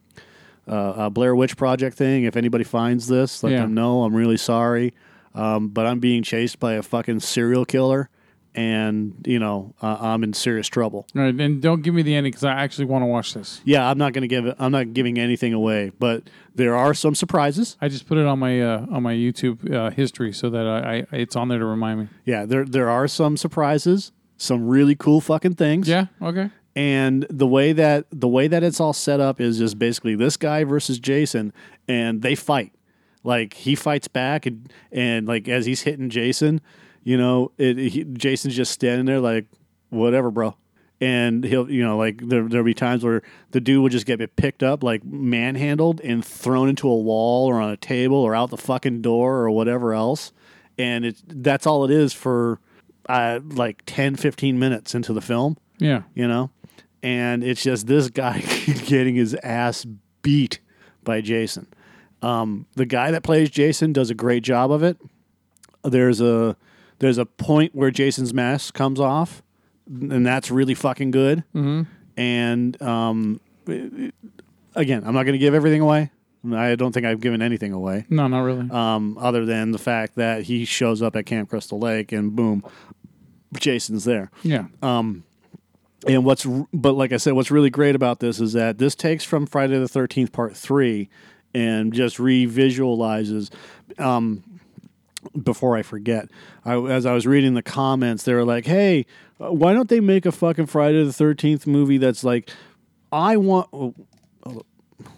uh, 0.69 0.71
uh, 0.75 1.11
Blair 1.11 1.35
Witch 1.35 1.57
Project 1.57 1.97
thing. 1.97 2.23
If 2.23 2.37
anybody 2.37 2.63
finds 2.63 3.09
this, 3.09 3.43
let 3.43 3.51
Yeah. 3.51 3.63
them 3.63 3.75
know. 3.75 4.05
I'm 4.05 4.15
really 4.15 4.37
sorry, 4.37 4.95
um, 5.35 5.69
but 5.69 5.87
I'm 5.87 6.01
being 6.01 6.23
chased 6.23 6.59
by 6.61 6.75
a 6.75 6.83
fucking 6.83 7.21
serial 7.21 7.65
killer, 7.65 8.09
and 8.55 9.15
you 9.27 9.39
know 9.39 9.75
uh, 9.83 9.97
I'm 10.01 10.23
in 10.25 10.33
serious 10.35 10.69
trouble. 10.69 11.07
All 11.17 11.23
right, 11.23 11.35
and 11.35 11.63
don't 11.63 11.83
give 11.83 11.95
me 11.95 12.03
the 12.03 12.15
ending 12.15 12.33
because 12.33 12.45
I 12.45 12.53
actually 12.53 12.85
want 12.87 13.03
to 13.03 13.07
watch 13.07 13.35
this. 13.35 13.61
Yeah, 13.65 13.89
I'm 13.89 13.99
not 13.99 14.13
going 14.13 14.23
to 14.23 14.29
give 14.29 14.47
it. 14.47 14.57
I'm 14.59 14.73
not 14.73 14.93
giving 14.93 15.19
anything 15.19 15.53
away, 15.55 15.91
but 15.99 16.25
there 16.55 16.77
are 16.77 16.93
some 16.95 17.15
surprises. 17.15 17.77
I 17.81 17.89
just 17.89 18.07
put 18.07 18.19
it 18.19 18.27
on 18.27 18.39
my 18.39 18.61
uh, 18.61 18.87
on 18.91 19.03
my 19.03 19.15
YouTube 19.15 19.73
uh, 19.73 19.91
history 19.91 20.33
so 20.33 20.51
that 20.51 20.67
I, 20.67 20.99
I 20.99 21.17
it's 21.17 21.37
on 21.37 21.49
there 21.49 21.59
to 21.59 21.65
remind 21.67 22.01
me. 22.01 22.09
Yeah, 22.25 22.45
there 22.45 22.65
there 22.65 22.91
are 22.91 23.09
some 23.09 23.37
surprises, 23.37 24.13
some 24.37 24.69
really 24.69 24.95
cool 24.97 25.21
fucking 25.21 25.55
things. 25.55 25.89
Yeah. 25.89 26.07
Okay. 26.21 26.51
and 26.77 27.27
the 27.31 27.47
way 27.47 27.73
that 27.73 28.05
the 28.11 28.29
way 28.29 28.49
that 28.49 28.63
it's 28.63 28.81
all 28.81 28.93
set 28.93 29.21
up 29.21 29.41
is 29.41 29.59
just 29.59 29.79
basically 29.79 30.15
this 30.15 30.37
guy 30.37 30.65
versus 30.65 30.99
Jason, 30.99 31.53
and 31.89 32.21
they 32.23 32.35
fight. 32.35 32.73
Like 33.25 33.55
he 33.55 33.75
fights 33.75 34.09
back, 34.09 34.47
and 34.47 34.73
and 34.91 35.27
like 35.29 35.49
as 35.49 35.67
he's 35.67 35.83
hitting 35.83 36.11
Jason, 36.11 36.61
you 37.05 37.17
know, 37.17 37.53
it, 37.59 37.77
he, 37.79 38.05
Jason's 38.05 38.57
just 38.57 38.73
standing 38.73 39.07
there 39.07 39.21
like, 39.21 39.47
whatever, 39.91 40.31
bro. 40.31 40.57
And 41.01 41.43
he'll, 41.43 41.69
you 41.69 41.83
know, 41.83 41.97
like 41.99 42.19
there 42.29 42.49
there'll 42.49 42.65
be 42.65 42.75
times 42.75 43.05
where 43.05 43.23
the 43.51 43.61
dude 43.61 43.83
will 43.83 43.89
just 43.89 44.07
get 44.07 44.37
picked 44.37 44.63
up, 44.63 44.85
like 44.85 45.05
manhandled 45.05 46.01
and 46.03 46.25
thrown 46.25 46.69
into 46.69 46.89
a 46.89 46.97
wall 46.97 47.47
or 47.49 47.61
on 47.61 47.71
a 47.71 47.77
table 47.77 48.17
or 48.17 48.35
out 48.37 48.51
the 48.51 48.57
fucking 48.57 49.03
door 49.03 49.39
or 49.39 49.51
whatever 49.51 49.95
else. 49.95 50.33
And 50.79 51.05
it's 51.05 51.23
that's 51.27 51.67
all 51.67 51.85
it 51.85 51.91
is 51.91 52.13
for 52.13 52.61
uh, 53.09 53.41
like 53.45 53.83
10, 53.87 54.15
15 54.17 54.59
minutes 54.61 54.95
into 54.95 55.13
the 55.13 55.21
film 55.21 55.57
Yeah. 55.79 56.03
you 56.15 56.29
know 56.29 56.51
and 57.03 57.43
it's 57.43 57.63
just 57.65 57.89
this 57.89 58.09
guy 58.11 58.39
getting 58.87 59.17
his 59.17 59.35
ass 59.43 59.85
beat 60.23 60.61
by 61.03 61.21
jason 61.21 61.67
um, 62.23 62.67
the 62.77 62.87
guy 62.87 63.11
that 63.11 63.23
plays 63.23 63.51
jason 63.51 63.93
does 63.93 64.11
a 64.11 64.15
great 64.15 64.43
job 64.43 64.71
of 64.71 64.83
it 64.83 64.97
there's 65.85 66.21
a 66.21 66.57
there's 67.01 67.19
a 67.19 67.27
point 67.27 67.75
where 67.75 67.91
jason's 67.91 68.33
mask 68.33 68.75
comes 68.75 69.01
off 69.01 69.43
and 69.89 70.25
that's 70.25 70.51
really 70.51 70.75
fucking 70.75 71.11
good. 71.11 71.43
Mhm. 71.55 71.87
And 72.17 72.81
um, 72.81 73.41
again, 73.67 75.03
I'm 75.05 75.13
not 75.15 75.25
going 75.25 75.33
to 75.33 75.39
give 75.39 75.55
everything 75.55 75.81
away. 75.81 76.11
I 76.51 76.75
don't 76.77 76.93
think 76.93 77.05
I've 77.07 77.21
given 77.21 77.43
anything 77.43 77.73
away. 77.73 78.07
No, 78.09 78.27
not 78.27 78.41
really. 78.41 78.71
Um, 78.71 79.19
other 79.19 79.45
than 79.45 79.73
the 79.73 79.79
fact 79.79 80.15
that 80.17 80.45
he 80.45 80.65
shows 80.65 81.03
up 81.03 81.15
at 81.17 81.27
Camp 81.27 81.51
Crystal 81.51 81.79
Lake 81.79 82.13
and 82.13 82.35
boom, 82.35 82.65
Jason's 83.59 84.05
there. 84.05 84.31
Yeah. 84.43 84.67
Um, 84.83 85.25
and 86.07 86.25
what's 86.25 86.47
but 86.73 86.93
like 86.95 87.13
I 87.13 87.17
said, 87.17 87.35
what's 87.35 87.51
really 87.51 87.71
great 87.71 87.95
about 87.95 88.21
this 88.21 88.41
is 88.41 88.55
that 88.55 88.79
this 88.79 88.95
takes 88.95 89.25
from 89.25 89.47
Friday 89.47 89.79
the 89.79 89.89
Thirteenth 89.89 90.33
Part 90.33 90.57
Three 90.57 91.09
and 91.55 91.93
just 91.93 92.19
revisualizes. 92.19 93.51
Um, 93.99 94.45
before 95.41 95.77
I 95.77 95.83
forget, 95.83 96.29
I, 96.65 96.77
as 96.77 97.07
I 97.07 97.13
was 97.13 97.27
reading 97.27 97.55
the 97.55 97.63
comments, 97.63 98.25
they 98.25 98.35
were 98.35 98.45
like, 98.45 98.67
"Hey, 98.67 99.07
uh, 99.41 99.53
why 99.53 99.73
don't 99.73 99.89
they 99.89 100.01
make 100.01 100.27
a 100.27 100.33
fucking 100.33 100.67
Friday 100.67 101.05
the 101.05 101.13
Thirteenth 101.13 101.67
movie 101.67 101.99
that's 101.99 102.25
like, 102.25 102.51
I 103.13 103.37
want." 103.37 103.69
Oh, 103.73 103.95
oh, 104.45 104.63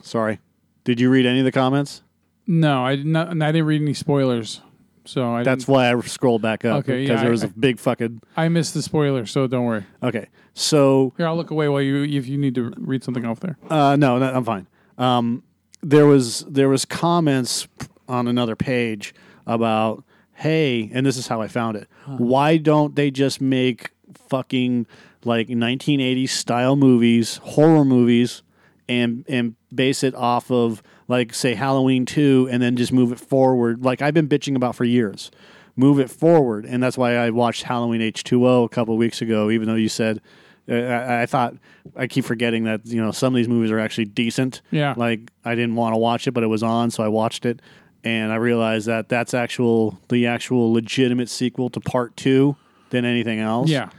sorry, 0.02 0.40
did 0.84 1.00
you 1.00 1.10
read 1.10 1.26
any 1.26 1.38
of 1.38 1.44
the 1.44 1.52
comments? 1.52 2.02
No, 2.46 2.84
I 2.84 2.96
did 2.96 3.06
not. 3.06 3.28
I 3.30 3.52
didn't 3.52 3.64
read 3.66 3.80
any 3.80 3.94
spoilers, 3.94 4.60
so 5.04 5.32
I. 5.32 5.42
That's 5.42 5.66
why 5.66 5.90
I 5.90 5.98
scrolled 6.02 6.42
back 6.42 6.64
up 6.64 6.80
Okay, 6.80 7.02
because 7.02 7.16
yeah, 7.16 7.22
there 7.22 7.30
was 7.30 7.42
a 7.42 7.48
big 7.48 7.78
fucking. 7.78 8.20
I 8.36 8.48
missed 8.50 8.74
the 8.74 8.82
spoiler, 8.82 9.24
so 9.24 9.46
don't 9.46 9.64
worry. 9.64 9.84
Okay, 10.02 10.28
so 10.52 11.14
Here, 11.16 11.26
I'll 11.26 11.36
look 11.36 11.50
away 11.50 11.68
while 11.68 11.80
you 11.80 12.02
if 12.04 12.26
you 12.26 12.36
need 12.36 12.54
to 12.56 12.72
read 12.76 13.02
something 13.02 13.24
off 13.24 13.40
there. 13.40 13.56
Uh, 13.70 13.96
no, 13.96 14.18
no, 14.18 14.30
I'm 14.32 14.44
fine. 14.44 14.66
Um, 14.98 15.42
there 15.84 16.06
was 16.06 16.40
there 16.48 16.68
was 16.68 16.84
comments 16.84 17.68
on 18.08 18.26
another 18.26 18.56
page 18.56 19.14
about 19.46 20.04
hey, 20.34 20.90
and 20.92 21.06
this 21.06 21.16
is 21.16 21.28
how 21.28 21.40
I 21.40 21.48
found 21.48 21.76
it. 21.76 21.88
Why 22.06 22.56
don't 22.56 22.96
they 22.96 23.10
just 23.10 23.40
make 23.40 23.90
fucking 24.28 24.86
like 25.24 25.48
1980s 25.48 26.30
style 26.30 26.76
movies, 26.76 27.36
horror 27.42 27.84
movies, 27.84 28.42
and 28.88 29.24
and 29.28 29.54
base 29.74 30.02
it 30.02 30.14
off 30.14 30.50
of 30.50 30.82
like 31.06 31.34
say 31.34 31.54
Halloween 31.54 32.06
two, 32.06 32.48
and 32.50 32.62
then 32.62 32.76
just 32.76 32.92
move 32.92 33.12
it 33.12 33.20
forward? 33.20 33.84
Like 33.84 34.02
I've 34.02 34.14
been 34.14 34.28
bitching 34.28 34.56
about 34.56 34.74
for 34.74 34.84
years. 34.84 35.30
Move 35.76 35.98
it 35.98 36.08
forward, 36.08 36.64
and 36.64 36.82
that's 36.82 36.96
why 36.96 37.16
I 37.16 37.30
watched 37.30 37.64
Halloween 37.64 38.00
H 38.00 38.22
two 38.22 38.46
O 38.46 38.62
a 38.64 38.68
couple 38.68 38.96
weeks 38.96 39.20
ago. 39.20 39.50
Even 39.50 39.66
though 39.68 39.74
you 39.74 39.88
said 39.88 40.20
I, 40.68 41.22
I 41.22 41.26
thought 41.26 41.54
I 41.96 42.06
keep 42.06 42.24
forgetting 42.24 42.64
that 42.64 42.86
you 42.86 43.00
know 43.02 43.10
some 43.10 43.34
of 43.34 43.36
these 43.36 43.48
movies 43.48 43.70
are 43.70 43.78
actually 43.78 44.06
decent. 44.06 44.62
Yeah. 44.70 44.94
Like 44.96 45.30
I 45.44 45.54
didn't 45.54 45.74
want 45.76 45.94
to 45.94 45.98
watch 45.98 46.26
it, 46.26 46.32
but 46.32 46.42
it 46.42 46.48
was 46.48 46.62
on, 46.62 46.90
so 46.90 47.02
I 47.02 47.08
watched 47.08 47.44
it, 47.46 47.60
and 48.02 48.32
I 48.32 48.36
realized 48.36 48.86
that 48.86 49.08
that's 49.08 49.34
actual 49.34 49.98
the 50.08 50.26
actual 50.26 50.72
legitimate 50.72 51.28
sequel 51.28 51.70
to 51.70 51.80
Part 51.80 52.16
Two 52.16 52.56
than 52.90 53.04
anything 53.04 53.40
else. 53.40 53.68
Yeah. 53.68 53.90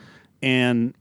And 0.41 0.93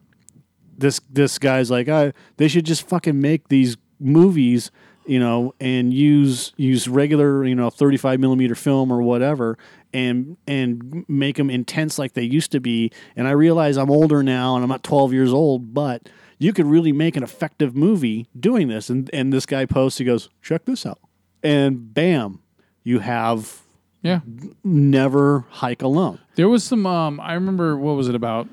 this 0.76 1.00
this 1.10 1.38
guy's 1.38 1.70
like, 1.70 1.88
uh, 1.88 2.12
they 2.36 2.48
should 2.48 2.66
just 2.66 2.88
fucking 2.88 3.20
make 3.20 3.48
these 3.48 3.76
movies, 4.00 4.70
you 5.06 5.18
know, 5.18 5.54
and 5.60 5.92
use 5.92 6.52
use 6.56 6.88
regular, 6.88 7.44
you 7.44 7.54
know, 7.54 7.70
thirty 7.70 7.96
five 7.96 8.20
millimeter 8.20 8.54
film 8.54 8.92
or 8.92 9.02
whatever, 9.02 9.58
and 9.94 10.36
and 10.46 11.04
make 11.08 11.36
them 11.36 11.48
intense 11.48 11.98
like 11.98 12.12
they 12.12 12.22
used 12.22 12.52
to 12.52 12.60
be. 12.60 12.90
And 13.16 13.26
I 13.26 13.30
realize 13.30 13.78
I'm 13.78 13.90
older 13.90 14.22
now, 14.22 14.54
and 14.56 14.62
I'm 14.62 14.68
not 14.68 14.82
twelve 14.82 15.12
years 15.14 15.32
old, 15.32 15.72
but 15.72 16.08
you 16.38 16.52
could 16.52 16.66
really 16.66 16.92
make 16.92 17.16
an 17.16 17.22
effective 17.22 17.74
movie 17.74 18.26
doing 18.38 18.68
this. 18.68 18.90
And 18.90 19.08
and 19.14 19.32
this 19.32 19.46
guy 19.46 19.64
posts, 19.64 19.98
he 19.98 20.04
goes, 20.04 20.28
check 20.42 20.66
this 20.66 20.84
out, 20.84 20.98
and 21.42 21.94
bam, 21.94 22.40
you 22.82 22.98
have 22.98 23.62
Yeah. 24.02 24.20
never 24.62 25.46
hike 25.48 25.80
alone. 25.80 26.18
There 26.34 26.48
was 26.50 26.64
some. 26.64 26.84
Um, 26.86 27.20
I 27.20 27.32
remember 27.34 27.76
what 27.78 27.96
was 27.96 28.08
it 28.08 28.14
about? 28.14 28.48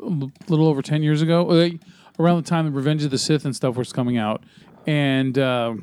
a 0.00 0.28
little 0.48 0.68
over 0.68 0.80
ten 0.80 1.02
years 1.02 1.22
ago, 1.22 1.42
like, 1.44 1.80
around 2.20 2.36
the 2.44 2.48
time 2.48 2.64
the 2.64 2.70
Revenge 2.70 3.02
of 3.04 3.10
the 3.10 3.18
Sith 3.18 3.44
and 3.44 3.54
stuff 3.54 3.76
was 3.76 3.92
coming 3.92 4.16
out, 4.16 4.44
and 4.86 5.36
uh, 5.36 5.74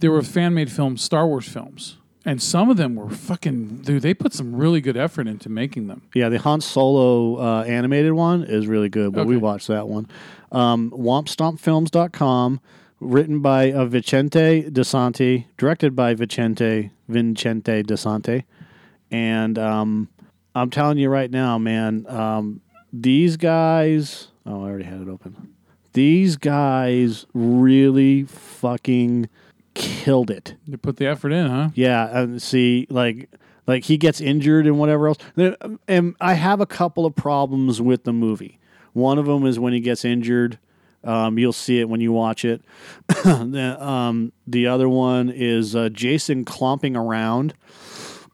there 0.00 0.10
were 0.10 0.20
fan 0.20 0.52
made 0.52 0.70
films, 0.70 1.00
Star 1.02 1.26
Wars 1.26 1.48
films, 1.48 1.96
and 2.24 2.42
some 2.42 2.68
of 2.68 2.76
them 2.76 2.96
were 2.96 3.08
fucking. 3.08 3.78
Dude, 3.78 4.02
they 4.02 4.14
put 4.14 4.32
some 4.32 4.54
really 4.54 4.80
good 4.80 4.96
effort 4.96 5.26
into 5.26 5.48
making 5.48 5.86
them. 5.86 6.02
Yeah, 6.14 6.28
the 6.28 6.38
Han 6.40 6.60
Solo 6.60 7.40
uh, 7.40 7.62
animated 7.64 8.12
one 8.12 8.44
is 8.44 8.66
really 8.66 8.88
good, 8.88 9.12
but 9.12 9.26
we 9.26 9.36
watched 9.36 9.68
that 9.68 9.88
one. 9.88 10.06
Um, 10.52 10.90
WompStompFilms.com, 10.90 12.60
written 13.00 13.40
by 13.40 13.72
uh, 13.72 13.86
Vicente 13.86 14.64
DiSanti, 14.70 15.46
directed 15.56 15.96
by 15.96 16.14
Vicente 16.14 16.90
Vincente 17.08 17.82
DiSanti. 17.82 18.44
And 19.10 19.58
um, 19.58 20.08
I'm 20.54 20.70
telling 20.70 20.98
you 20.98 21.08
right 21.08 21.30
now, 21.30 21.58
man, 21.58 22.06
um, 22.08 22.60
these 22.92 23.36
guys. 23.36 24.28
Oh, 24.44 24.64
I 24.64 24.68
already 24.68 24.84
had 24.84 25.00
it 25.00 25.08
open. 25.08 25.54
These 25.92 26.36
guys 26.36 27.26
really 27.34 28.24
fucking 28.24 29.28
killed 29.74 30.30
it. 30.30 30.54
They 30.66 30.76
put 30.76 30.96
the 30.96 31.06
effort 31.06 31.32
in, 31.32 31.46
huh? 31.48 31.70
Yeah, 31.74 32.18
and 32.20 32.40
see, 32.42 32.86
like, 32.90 33.30
like 33.66 33.84
he 33.84 33.96
gets 33.96 34.20
injured 34.20 34.66
and 34.66 34.78
whatever 34.78 35.08
else. 35.08 35.18
And 35.88 36.14
I 36.20 36.34
have 36.34 36.60
a 36.60 36.66
couple 36.66 37.06
of 37.06 37.14
problems 37.14 37.80
with 37.80 38.04
the 38.04 38.12
movie. 38.12 38.58
One 38.92 39.18
of 39.18 39.26
them 39.26 39.46
is 39.46 39.58
when 39.58 39.72
he 39.72 39.80
gets 39.80 40.04
injured. 40.04 40.58
Um, 41.02 41.38
you'll 41.38 41.52
see 41.54 41.80
it 41.80 41.88
when 41.88 42.00
you 42.00 42.12
watch 42.12 42.44
it. 42.44 42.62
the, 43.08 43.76
um, 43.80 44.32
the 44.46 44.66
other 44.66 44.88
one 44.88 45.30
is 45.30 45.74
uh, 45.74 45.88
Jason 45.90 46.44
clomping 46.44 46.94
around. 46.96 47.54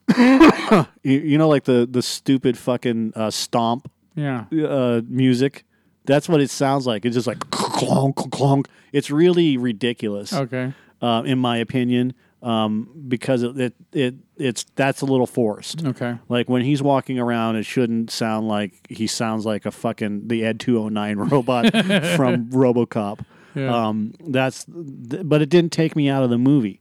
you, 0.19 0.87
you 1.03 1.39
know, 1.39 1.49
like 1.49 1.65
the 1.65 1.87
the 1.91 2.03
stupid 2.03 2.57
fucking 2.57 3.13
uh, 3.17 3.31
stomp 3.31 3.91
Yeah. 4.15 4.45
uh, 4.53 5.03
music. 5.09 5.65
That's 6.05 6.29
what 6.29 6.41
it 6.41 6.51
sounds 6.51 6.87
like. 6.87 7.05
It's 7.05 7.15
just 7.15 7.27
like 7.27 7.39
clonk, 7.51 8.15
clonk. 8.31 8.67
It's 8.93 9.11
really 9.11 9.57
ridiculous. 9.57 10.33
Okay. 10.33 10.73
Uh, 11.03 11.23
in 11.27 11.39
my 11.39 11.59
opinion, 11.59 12.15
um, 12.43 12.89
because 13.09 13.43
it, 13.43 13.59
it 13.59 13.75
it 13.93 14.15
it's 14.37 14.65
that's 14.77 15.03
a 15.03 15.07
little 15.07 15.27
forced. 15.27 15.85
Okay. 15.85 16.17
Like 16.29 16.49
when 16.49 16.63
he's 16.63 16.83
walking 16.83 17.19
around, 17.19 17.57
it 17.57 17.65
shouldn't 17.65 18.11
sound 18.11 18.49
like 18.49 18.73
he 18.89 19.07
sounds 19.07 19.45
like 19.45 19.67
a 19.67 19.71
fucking 19.71 20.29
the 20.29 20.45
Ed 20.45 20.59
two 20.59 20.81
hundred 20.83 20.95
nine 20.95 21.19
robot 21.31 21.71
from 21.73 22.49
RoboCop. 22.51 23.21
Yeah. 23.55 23.89
Um, 23.89 24.13
that's, 24.21 24.67
th- 24.67 25.23
but 25.25 25.41
it 25.41 25.49
didn't 25.49 25.73
take 25.73 25.97
me 25.97 26.11
out 26.11 26.23
of 26.23 26.29
the 26.31 26.37
movie. 26.37 26.79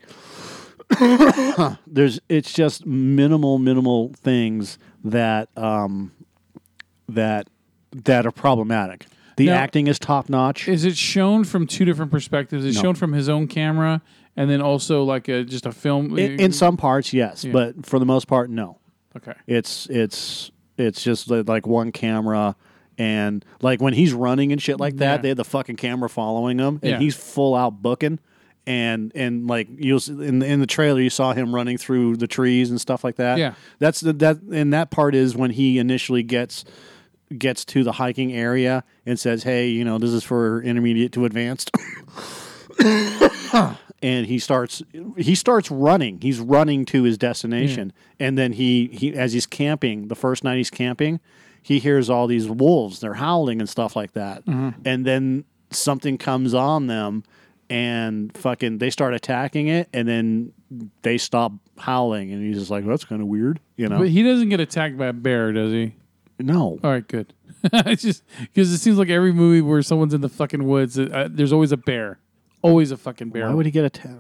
There's, 1.88 2.20
it's 2.28 2.52
just 2.54 2.86
minimal, 2.86 3.60
minimal 3.60 4.12
things 4.16 4.78
that, 5.04 5.48
um, 5.58 6.12
that, 7.08 7.48
that 7.94 8.26
are 8.26 8.32
problematic. 8.32 9.06
The 9.38 9.48
Now- 9.48 9.56
acting 9.56 9.88
is 9.88 10.00
top 10.00 10.30
notch. 10.30 10.68
Is 10.68 10.86
it 10.86 10.96
shown 10.96 11.44
from 11.44 11.68
two 11.68 11.84
different 11.86 12.12
perspectives? 12.12 12.64
Is 12.66 12.76
it 12.76 12.80
No. 12.80 12.84
shown 12.84 12.96
from 12.96 13.14
his 13.14 13.28
own 13.30 13.48
camera 13.48 14.02
and 14.38 14.50
then 14.50 14.62
also 14.62 15.04
like 15.04 15.28
a 15.28 15.44
just 15.44 15.66
a 15.66 15.72
film? 15.72 16.18
In, 16.18 16.40
in 16.40 16.52
some 16.52 16.78
parts, 16.78 17.12
yes, 17.14 17.44
but 17.46 17.86
for 17.86 18.00
the 18.00 18.06
most 18.06 18.28
part, 18.28 18.50
no. 18.50 18.78
Okay. 19.18 19.34
It's 19.48 19.88
it's 19.90 20.52
it's 20.78 21.04
just 21.04 21.30
li- 21.30 21.42
like 21.42 21.66
one 21.68 21.92
camera, 21.92 22.56
and 22.98 23.44
like 23.62 23.82
when 23.82 23.94
he's 23.94 24.14
running 24.14 24.52
and 24.52 24.62
shit 24.62 24.80
like 24.80 24.98
that, 24.98 25.16
Yeah. 25.16 25.22
they 25.22 25.28
had 25.30 25.38
the 25.38 25.44
fucking 25.46 25.76
camera 25.78 26.10
following 26.10 26.60
him, 26.60 26.80
and 26.82 26.92
Yeah. 26.92 27.00
he's 27.00 27.16
full 27.16 27.56
out 27.56 27.82
booking, 27.82 28.20
and 28.68 29.12
and 29.16 29.48
like 29.48 29.68
you'll 29.78 29.98
s- 29.98 30.08
in 30.10 30.40
the, 30.40 30.46
in 30.46 30.60
the 30.60 30.66
trailer 30.68 31.00
you 31.02 31.10
saw 31.10 31.34
him 31.34 31.54
running 31.56 31.78
through 31.78 32.18
the 32.18 32.28
trees 32.28 32.70
and 32.70 32.80
stuff 32.82 33.04
like 33.04 33.16
that. 33.18 33.38
Yeah. 33.38 33.54
that's 33.80 34.00
the 34.02 34.12
that 34.14 34.42
and 34.52 34.74
that 34.74 34.92
part 34.92 35.14
is 35.16 35.36
when 35.36 35.52
he 35.52 35.78
initially 35.80 36.24
gets 36.24 36.66
gets 37.36 37.64
to 37.66 37.84
the 37.84 37.94
hiking 37.94 38.34
area 38.34 38.84
and 39.06 39.20
says, 39.20 39.44
"Hey, 39.44 39.70
you 39.70 39.84
know, 39.86 39.98
this 39.98 40.12
is 40.12 40.24
for 40.24 40.62
intermediate 40.64 41.12
to 41.14 41.26
advanced." 41.26 41.72
and 44.02 44.26
he 44.28 44.40
starts 44.40 44.82
he 45.18 45.36
starts 45.36 45.72
running. 45.72 46.20
He's 46.22 46.40
running 46.40 46.86
to 46.86 47.04
his 47.04 47.18
destination, 47.18 47.94
and 48.20 48.38
then 48.38 48.54
he 48.54 48.88
he 48.92 49.14
as 49.14 49.34
he's 49.34 49.46
camping, 49.46 50.08
the 50.08 50.16
first 50.16 50.44
night 50.44 50.58
he's 50.58 50.70
camping, 50.70 51.20
he 51.62 51.80
hears 51.80 52.10
all 52.10 52.28
these 52.28 52.48
wolves. 52.50 53.00
They're 53.00 53.14
howling 53.16 53.60
and 53.60 53.70
stuff 53.70 53.96
like 53.96 54.14
that, 54.14 54.46
Mhm. 54.46 54.76
and 54.86 55.06
then 55.06 55.46
something 55.72 56.18
comes 56.18 56.54
on 56.54 56.88
them, 56.88 57.24
and 57.70 58.36
fucking 58.38 58.78
they 58.80 58.90
start 58.90 59.14
attacking 59.14 59.68
it, 59.68 59.90
and 59.94 60.08
then 60.08 60.52
they 61.04 61.18
stop 61.18 61.54
howling, 61.78 62.32
and 62.32 62.44
he's 62.46 62.58
just 62.60 62.72
like, 62.72 62.86
"That's 62.86 63.06
kind 63.06 63.22
of 63.22 63.28
weird," 63.28 63.60
you 63.78 63.88
know. 63.88 64.00
But 64.00 64.10
he 64.10 64.24
doesn't 64.24 64.50
get 64.50 64.60
attacked 64.60 64.98
by 64.98 65.08
a 65.08 65.14
bear, 65.14 65.52
does 65.54 65.72
he? 65.72 65.94
No. 66.40 66.80
All 66.84 66.92
right, 66.92 67.08
good. 67.08 67.34
it's 67.64 68.02
just 68.04 68.24
because 68.40 68.72
it 68.74 68.78
seems 68.80 68.98
like 68.98 69.10
every 69.10 69.32
movie 69.34 69.62
where 69.62 69.82
someone's 69.82 70.14
in 70.14 70.22
the 70.22 70.30
fucking 70.30 70.64
woods, 70.66 71.00
uh, 71.00 71.28
there's 71.32 71.54
always 71.54 71.72
a 71.72 71.78
bear, 71.78 72.20
always 72.62 72.92
a 72.92 72.98
fucking 72.98 73.30
bear. 73.30 73.48
Why 73.48 73.54
would 73.54 73.66
he 73.66 73.72
get 73.72 73.84
a 73.84 73.88
attacked? 73.88 74.18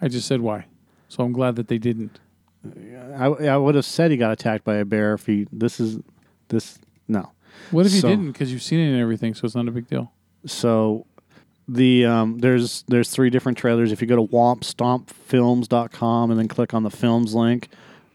I 0.00 0.08
just 0.08 0.26
said 0.26 0.40
why, 0.40 0.66
so 1.08 1.22
I'm 1.24 1.32
glad 1.32 1.56
that 1.56 1.68
they 1.68 1.78
didn't. 1.78 2.18
I, 3.16 3.26
I 3.26 3.56
would 3.56 3.74
have 3.74 3.84
said 3.84 4.10
he 4.10 4.16
got 4.16 4.32
attacked 4.32 4.64
by 4.64 4.76
a 4.76 4.84
bear 4.84 5.14
if 5.14 5.26
he. 5.26 5.46
This 5.52 5.78
is 5.80 5.98
this 6.48 6.78
no. 7.08 7.30
What 7.70 7.86
if 7.86 7.92
he 7.92 8.00
So- 8.00 8.08
didn't? 8.08 8.32
Because 8.32 8.52
you've 8.52 8.62
seen 8.62 8.80
it 8.80 8.90
and 8.90 9.00
everything, 9.00 9.34
so 9.34 9.44
it's 9.46 9.54
not 9.54 9.68
a 9.68 9.70
big 9.70 9.86
deal. 9.88 10.10
So 10.46 11.06
the 11.68 12.04
um, 12.06 12.38
there's 12.40 12.84
there's 12.88 13.08
three 13.10 13.30
different 13.30 13.56
trailers. 13.56 13.92
If 13.92 14.00
you 14.02 14.06
go 14.08 14.16
to 14.16 14.22
wompstompfilms.com 14.32 16.30
and 16.30 16.38
then 16.40 16.48
click 16.48 16.74
on 16.74 16.82
the 16.82 16.90
films 16.90 17.34
link, 17.34 17.68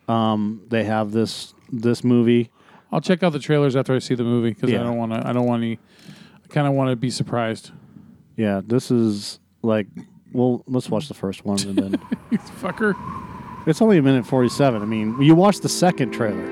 um, 0.08 0.62
they 0.68 0.84
have 0.84 1.12
this 1.12 1.54
this 1.72 2.04
movie. 2.04 2.50
I'll 2.92 3.02
check 3.02 3.22
out 3.24 3.34
the 3.34 3.40
trailers 3.40 3.76
after 3.76 3.94
I 3.96 4.00
see 4.00 4.16
the 4.16 4.24
movie 4.24 4.50
because 4.52 4.72
Yeah. 4.72 4.82
I 4.82 4.84
don't 4.84 4.98
want 4.98 5.14
to. 5.14 5.28
I 5.28 5.34
don't 5.34 5.46
want 5.46 5.64
any. 5.64 5.80
I 6.44 6.48
kind 6.48 6.68
of 6.68 6.74
want 6.74 6.90
to 6.90 6.96
be 6.96 7.10
surprised. 7.12 7.72
Yeah, 8.36 8.62
this 8.66 8.90
is 8.90 9.40
like, 9.62 9.88
well, 10.32 10.64
let's 10.68 10.90
watch 10.90 11.08
the 11.08 11.14
first 11.14 11.46
one 11.46 11.60
and 11.62 11.78
then. 11.78 11.92
Fucker. 12.62 12.96
It's 13.68 13.82
only 13.82 13.98
a 13.98 14.02
minute 14.02 14.26
forty-seven. 14.26 14.82
I 14.82 14.86
mean, 14.86 15.22
you 15.22 15.36
watched 15.36 15.62
the 15.62 15.70
second 15.70 16.12
trailer. 16.12 16.44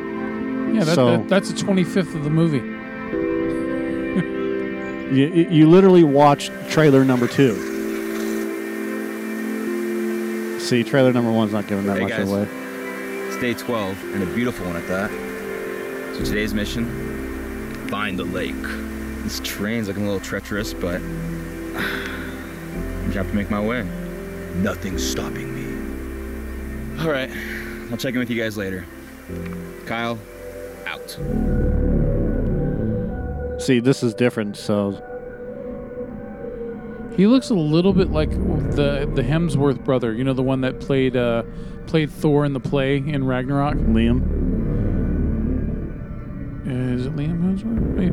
Yeah, 0.74 0.84
that, 0.84 0.96
So- 0.96 1.18
that, 1.18 1.30
that's 1.30 1.52
the 1.52 1.58
twenty 1.58 1.84
fifth 1.84 2.14
of 2.14 2.24
the 2.24 2.30
movie. 2.30 2.76
You, 5.16 5.28
you 5.50 5.70
literally 5.70 6.04
watched 6.04 6.52
trailer 6.70 7.06
number 7.06 7.28
two. 7.30 7.56
See, 10.60 10.84
trailer 10.84 11.14
number 11.14 11.32
one's 11.32 11.54
not 11.54 11.66
giving 11.68 11.86
that 11.86 11.96
Hey, 11.96 12.04
much 12.04 12.12
guys. 12.12 12.30
away. 12.30 12.46
It's 13.38 13.44
day 13.44 13.66
12, 13.66 14.16
and 14.16 14.24
a 14.24 14.26
beautiful 14.34 14.66
one 14.66 14.78
at 14.78 14.88
that. 14.88 15.12
So 16.16 16.24
today's 16.26 16.56
mission, 16.56 17.88
find 17.88 18.18
the 18.18 18.24
lake. 18.24 18.60
This 19.22 19.40
terrain's 19.42 19.88
looking 19.88 20.06
a 20.08 20.08
little 20.08 20.26
treacherous, 20.26 20.74
but 20.74 21.00
I'm 21.76 23.12
have 23.12 23.30
to 23.30 23.36
make 23.36 23.52
my 23.52 23.64
way. 23.64 23.84
Nothing's 24.56 25.08
stopping 25.08 25.54
me. 25.54 27.00
All 27.00 27.12
right, 27.12 27.30
I'll 27.92 27.98
check 27.98 28.16
in 28.16 28.20
with 28.20 28.32
you 28.32 28.42
guys 28.42 28.58
later. 28.58 28.88
Kyle, 29.86 30.18
out. 30.88 31.12
See, 33.62 33.80
this 33.80 34.02
is 34.02 34.16
different. 34.16 34.58
So 34.58 35.00
He 37.16 37.28
looks 37.28 37.52
a 37.52 37.56
little 37.56 37.94
bit 37.94 38.10
like 38.10 38.32
the 38.32 39.08
the 39.14 39.22
Hemsworth 39.22 39.84
brother. 39.84 40.12
You 40.12 40.24
know, 40.24 40.34
the 40.34 40.42
one 40.42 40.62
that 40.62 40.80
played 40.80 41.16
uh, 41.16 41.44
played 41.88 42.12
Thor 42.12 42.46
in 42.46 42.54
the 42.54 42.60
play 42.60 42.98
in 42.98 43.26
Ragnarok. 43.26 43.76
Liam. 43.76 44.22
Is 46.68 47.06
it 47.06 47.16
Liam 47.16 47.42
Hemsworth? 47.42 47.98
Wait. 47.98 48.12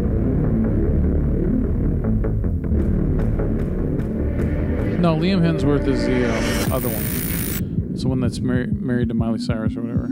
No, 5.00 5.16
Liam 5.16 5.40
Hemsworth 5.40 5.86
is 5.88 6.06
the 6.06 6.30
um, 6.32 6.72
other 6.72 6.88
one. 6.88 7.90
It's 7.92 8.02
the 8.02 8.08
one 8.08 8.20
that's 8.20 8.40
mar- 8.40 8.68
married 8.70 9.08
to 9.08 9.14
Miley 9.14 9.38
Cyrus 9.38 9.76
or 9.76 9.82
whatever. 9.82 10.08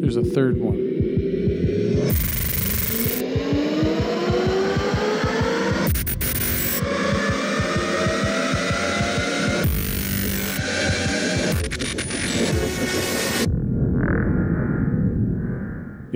There's 0.00 0.16
a 0.16 0.22
third 0.22 0.60
one. 0.60 0.76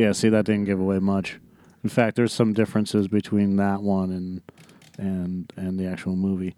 Yeah, 0.02 0.12
see, 0.12 0.28
that 0.30 0.44
didn't 0.44 0.64
give 0.64 0.80
away 0.80 0.98
much. 0.98 1.38
In 1.84 1.88
fact, 1.90 2.16
there's 2.16 2.32
some 2.32 2.52
differences 2.52 3.06
between 3.08 3.56
that 3.56 3.82
one 3.82 4.10
and 4.10 4.42
and 4.98 5.52
and 5.56 5.78
the 5.78 5.86
actual 5.86 6.16
movie. 6.16 6.54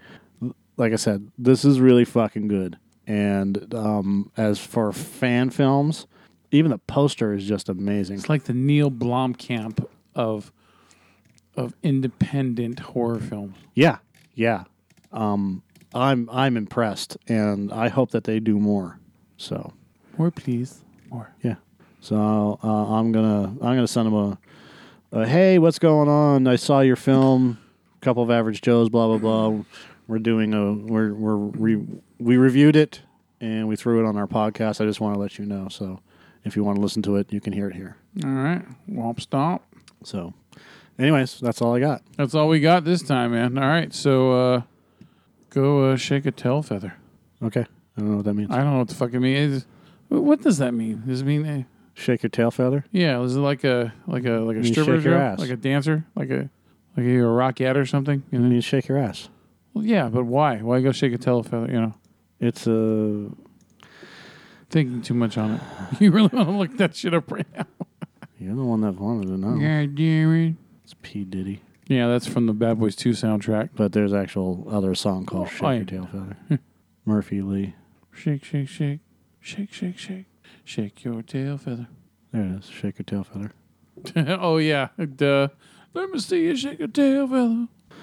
Like 0.76 0.92
I 0.92 0.96
said, 0.96 1.30
this 1.38 1.64
is 1.64 1.78
really 1.78 2.04
fucking 2.04 2.48
good. 2.48 2.78
And 3.06 3.72
um, 3.74 4.30
as 4.36 4.58
for 4.58 4.90
fan 4.92 5.50
films, 5.50 6.06
even 6.50 6.70
the 6.70 6.78
poster 6.78 7.34
is 7.34 7.44
just 7.46 7.68
amazing. 7.68 8.16
It's 8.16 8.28
like 8.30 8.44
the 8.44 8.54
Neil 8.54 8.90
Blomkamp 8.90 9.86
of 10.14 10.50
of 11.56 11.74
independent 11.82 12.80
horror 12.80 13.20
films. 13.20 13.56
Yeah, 13.74 13.98
yeah. 14.34 14.64
Um, 15.12 15.62
I'm 15.94 16.28
I'm 16.32 16.56
impressed, 16.56 17.16
and 17.28 17.70
I 17.72 17.88
hope 17.88 18.10
that 18.12 18.24
they 18.24 18.40
do 18.40 18.58
more. 18.58 18.98
So 19.36 19.72
More, 20.18 20.30
please. 20.30 20.80
More. 21.10 21.34
yeah. 21.42 21.56
So 22.04 22.58
uh, 22.62 22.68
I'm 22.68 23.12
gonna 23.12 23.44
I'm 23.44 23.56
gonna 23.76 23.88
send 23.88 24.08
them 24.08 24.14
a, 24.14 24.38
a 25.12 25.26
hey, 25.26 25.58
what's 25.58 25.78
going 25.78 26.06
on? 26.06 26.46
I 26.46 26.56
saw 26.56 26.80
your 26.80 26.96
film, 26.96 27.56
couple 28.02 28.22
of 28.22 28.30
average 28.30 28.60
Joes, 28.60 28.90
blah 28.90 29.06
blah 29.06 29.16
blah. 29.16 29.64
We're 30.06 30.18
doing 30.18 30.52
a 30.52 30.74
we're 30.74 31.14
we're 31.14 31.36
re, 31.36 31.82
we 32.18 32.36
reviewed 32.36 32.76
it 32.76 33.00
and 33.40 33.68
we 33.68 33.76
threw 33.76 34.04
it 34.04 34.06
on 34.06 34.18
our 34.18 34.26
podcast. 34.26 34.82
I 34.82 34.84
just 34.84 35.00
want 35.00 35.14
to 35.14 35.18
let 35.18 35.38
you 35.38 35.46
know. 35.46 35.68
So 35.70 36.00
if 36.44 36.56
you 36.56 36.62
want 36.62 36.76
to 36.76 36.82
listen 36.82 37.00
to 37.04 37.16
it, 37.16 37.32
you 37.32 37.40
can 37.40 37.54
hear 37.54 37.68
it 37.68 37.74
here. 37.74 37.96
All 38.22 38.30
right. 38.30 38.62
Womp 38.86 39.18
stomp. 39.18 39.62
So, 40.02 40.34
anyways, 40.98 41.40
that's 41.40 41.62
all 41.62 41.74
I 41.74 41.80
got. 41.80 42.02
That's 42.18 42.34
all 42.34 42.48
we 42.48 42.60
got 42.60 42.84
this 42.84 43.00
time, 43.00 43.32
man. 43.32 43.56
All 43.56 43.66
right. 43.66 43.94
So 43.94 44.32
uh, 44.32 44.62
go 45.48 45.92
uh, 45.92 45.96
shake 45.96 46.26
a 46.26 46.32
tail 46.32 46.60
feather. 46.60 46.96
Okay, 47.42 47.64
I 47.96 48.00
don't 48.00 48.10
know 48.10 48.16
what 48.16 48.26
that 48.26 48.34
means. 48.34 48.50
I 48.50 48.58
don't 48.58 48.72
know 48.74 48.78
what 48.80 48.88
the 48.88 48.94
fuck 48.94 49.14
it 49.14 49.20
means. 49.20 49.64
What 50.08 50.42
does 50.42 50.58
that 50.58 50.74
mean? 50.74 51.02
Does 51.06 51.22
it 51.22 51.24
mean? 51.24 51.46
Uh, 51.46 51.62
Shake 51.94 52.22
your 52.22 52.30
tail 52.30 52.50
feather. 52.50 52.84
yeah. 52.90 53.20
Is 53.22 53.36
it 53.36 53.40
like 53.40 53.64
a 53.64 53.92
like 54.06 54.24
a 54.24 54.40
like 54.40 54.56
a 54.56 54.60
You 54.60 54.72
stripper 54.72 54.96
shake 54.96 55.04
your 55.04 55.16
ass. 55.16 55.38
Like 55.38 55.50
a 55.50 55.56
dancer? 55.56 56.04
Like 56.16 56.30
a 56.30 56.50
like 56.96 57.06
a 57.06 57.24
rockette 57.24 57.76
or 57.76 57.86
something? 57.86 58.22
You 58.30 58.40
You 58.40 58.48
need 58.48 58.56
to 58.56 58.62
shake 58.62 58.88
your 58.88 58.98
ass. 58.98 59.28
Well, 59.72 59.84
yeah, 59.84 60.08
but 60.08 60.24
why? 60.24 60.58
Why 60.58 60.80
go 60.80 60.92
shake 60.92 61.12
a 61.12 61.18
tail 61.18 61.42
feather? 61.42 61.66
You 61.66 61.80
know, 61.80 61.94
It's 62.40 62.66
a 62.66 63.30
thinking 64.70 65.02
too 65.02 65.14
much 65.14 65.38
on 65.38 65.52
it. 65.54 65.60
You 66.00 66.10
really 66.10 66.30
want 66.32 66.48
to 66.48 66.54
look 66.54 66.76
that 66.78 66.96
shit 66.96 67.14
up 67.14 67.30
right 67.30 67.46
now? 67.56 67.66
You're 68.38 68.56
the 68.56 68.64
one 68.64 68.80
that 68.80 68.96
wanted 68.98 69.26
to 69.26 69.38
know. 69.38 69.56
Yeah, 69.56 69.80
it. 69.80 70.56
It's 70.82 70.94
P 71.02 71.24
Diddy. 71.24 71.62
Yeah, 71.86 72.08
that's 72.08 72.26
from 72.26 72.46
the 72.46 72.52
Bad 72.52 72.78
Boys 72.80 72.96
Two 72.96 73.10
soundtrack. 73.10 73.70
But 73.74 73.92
there's 73.92 74.12
actual 74.12 74.66
other 74.70 74.94
song 74.94 75.26
called 75.26 75.46
oh, 75.46 75.50
Shake 75.50 75.62
oh, 75.62 75.70
Your. 75.70 75.84
Tail 75.84 76.08
Feather. 76.10 76.58
Murphy 77.04 77.40
Lee. 77.42 77.74
Shake, 78.12 78.44
shake, 78.44 78.68
shake, 78.68 79.00
shake, 79.40 79.72
shake, 79.72 79.98
shake, 79.98 80.26
shake 80.64 81.04
your 81.04 81.22
tail 81.22 81.58
feather. 81.58 81.88
There 82.32 82.42
it 82.42 82.58
is. 82.58 82.66
Shake 82.68 82.98
Your 82.98 83.04
Tail 83.04 83.22
Feather. 83.22 83.52
oh 84.40 84.56
yeah, 84.56 84.88
duh. 85.16 85.48
Let 85.92 86.10
me 86.10 86.18
see 86.18 86.44
you 86.46 86.56
shake 86.56 86.80
your 86.80 86.88
tail 86.88 87.28
feather. 87.28 87.68
I 87.90 87.96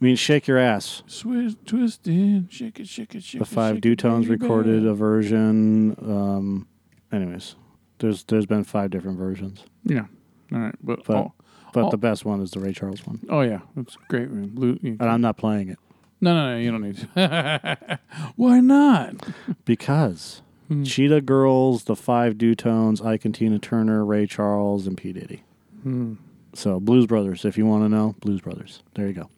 mean, 0.00 0.16
Shake 0.16 0.46
Your 0.46 0.56
Ass. 0.56 1.02
Twist, 1.06 1.58
twist 1.66 2.06
in, 2.08 2.48
shake 2.50 2.80
it, 2.80 2.88
shake 2.88 3.14
it, 3.14 3.22
shake 3.22 3.34
it. 3.36 3.38
The. 3.40 3.44
Five 3.44 3.76
shake 3.76 3.84
it, 3.86 3.98
Dutones 3.98 4.22
baby. 4.22 4.36
recorded 4.36 4.86
a 4.86 4.94
version. 4.94 5.94
Um, 6.00 6.66
anyways, 7.12 7.54
there's 7.98 8.24
there's 8.24 8.46
been 8.46 8.64
five 8.64 8.90
different 8.90 9.18
versions. 9.18 9.64
Yeah. 9.84 10.06
All 10.52 10.58
right, 10.58 10.74
but 10.82 11.04
But 11.04 11.16
oh, 11.16 11.34
but 11.74 11.84
oh, 11.84 11.90
the 11.90 11.98
best 11.98 12.24
one 12.24 12.40
is 12.40 12.52
the 12.52 12.60
Ray 12.60 12.72
Charles 12.72 13.06
one. 13.06 13.20
oh 13.28 13.42
yeah, 13.42 13.60
it's 13.76 13.96
great. 14.08 14.30
Blue. 14.30 14.78
And 14.82 15.02
I'm 15.02 15.20
not 15.20 15.36
playing 15.36 15.68
it 15.68 15.78
no, 16.20 16.34
no, 16.34 16.52
no, 16.52 16.58
you 16.58 16.70
don't 16.70 16.82
need 16.82 16.96
to. 17.14 17.98
Why 18.36 18.60
not? 18.60 19.16
because 19.64 20.42
Hmm. 20.68 20.82
Cheetah 20.82 21.20
Girls, 21.20 21.84
the 21.84 21.96
Five 21.96 22.34
Dutones, 22.34 23.04
Ike 23.04 23.24
and 23.24 23.34
Tina 23.34 23.58
Turner, 23.58 24.04
Ray 24.04 24.26
Charles, 24.26 24.86
and 24.86 24.96
P 24.96 25.12
Diddy. 25.12 25.42
Hmm. 25.82 26.14
So 26.54 26.80
Blues 26.80 27.06
Brothers, 27.06 27.44
if 27.44 27.56
you 27.56 27.66
want 27.66 27.84
to 27.84 27.88
know, 27.88 28.14
Blues 28.20 28.40
Brothers. 28.40 28.82
There 28.94 29.06
you 29.06 29.12
go. 29.12 29.30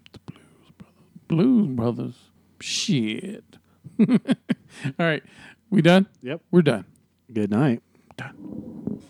Blues 1.26 1.66
Brothers. 1.68 2.14
Shit. 2.60 3.44
All 4.00 4.06
right, 4.98 5.22
we 5.70 5.82
done? 5.82 6.06
Yep. 6.22 6.40
We're 6.50 6.62
done. 6.62 6.84
Good 7.32 7.50
night. 7.50 7.82
Done. 8.16 9.02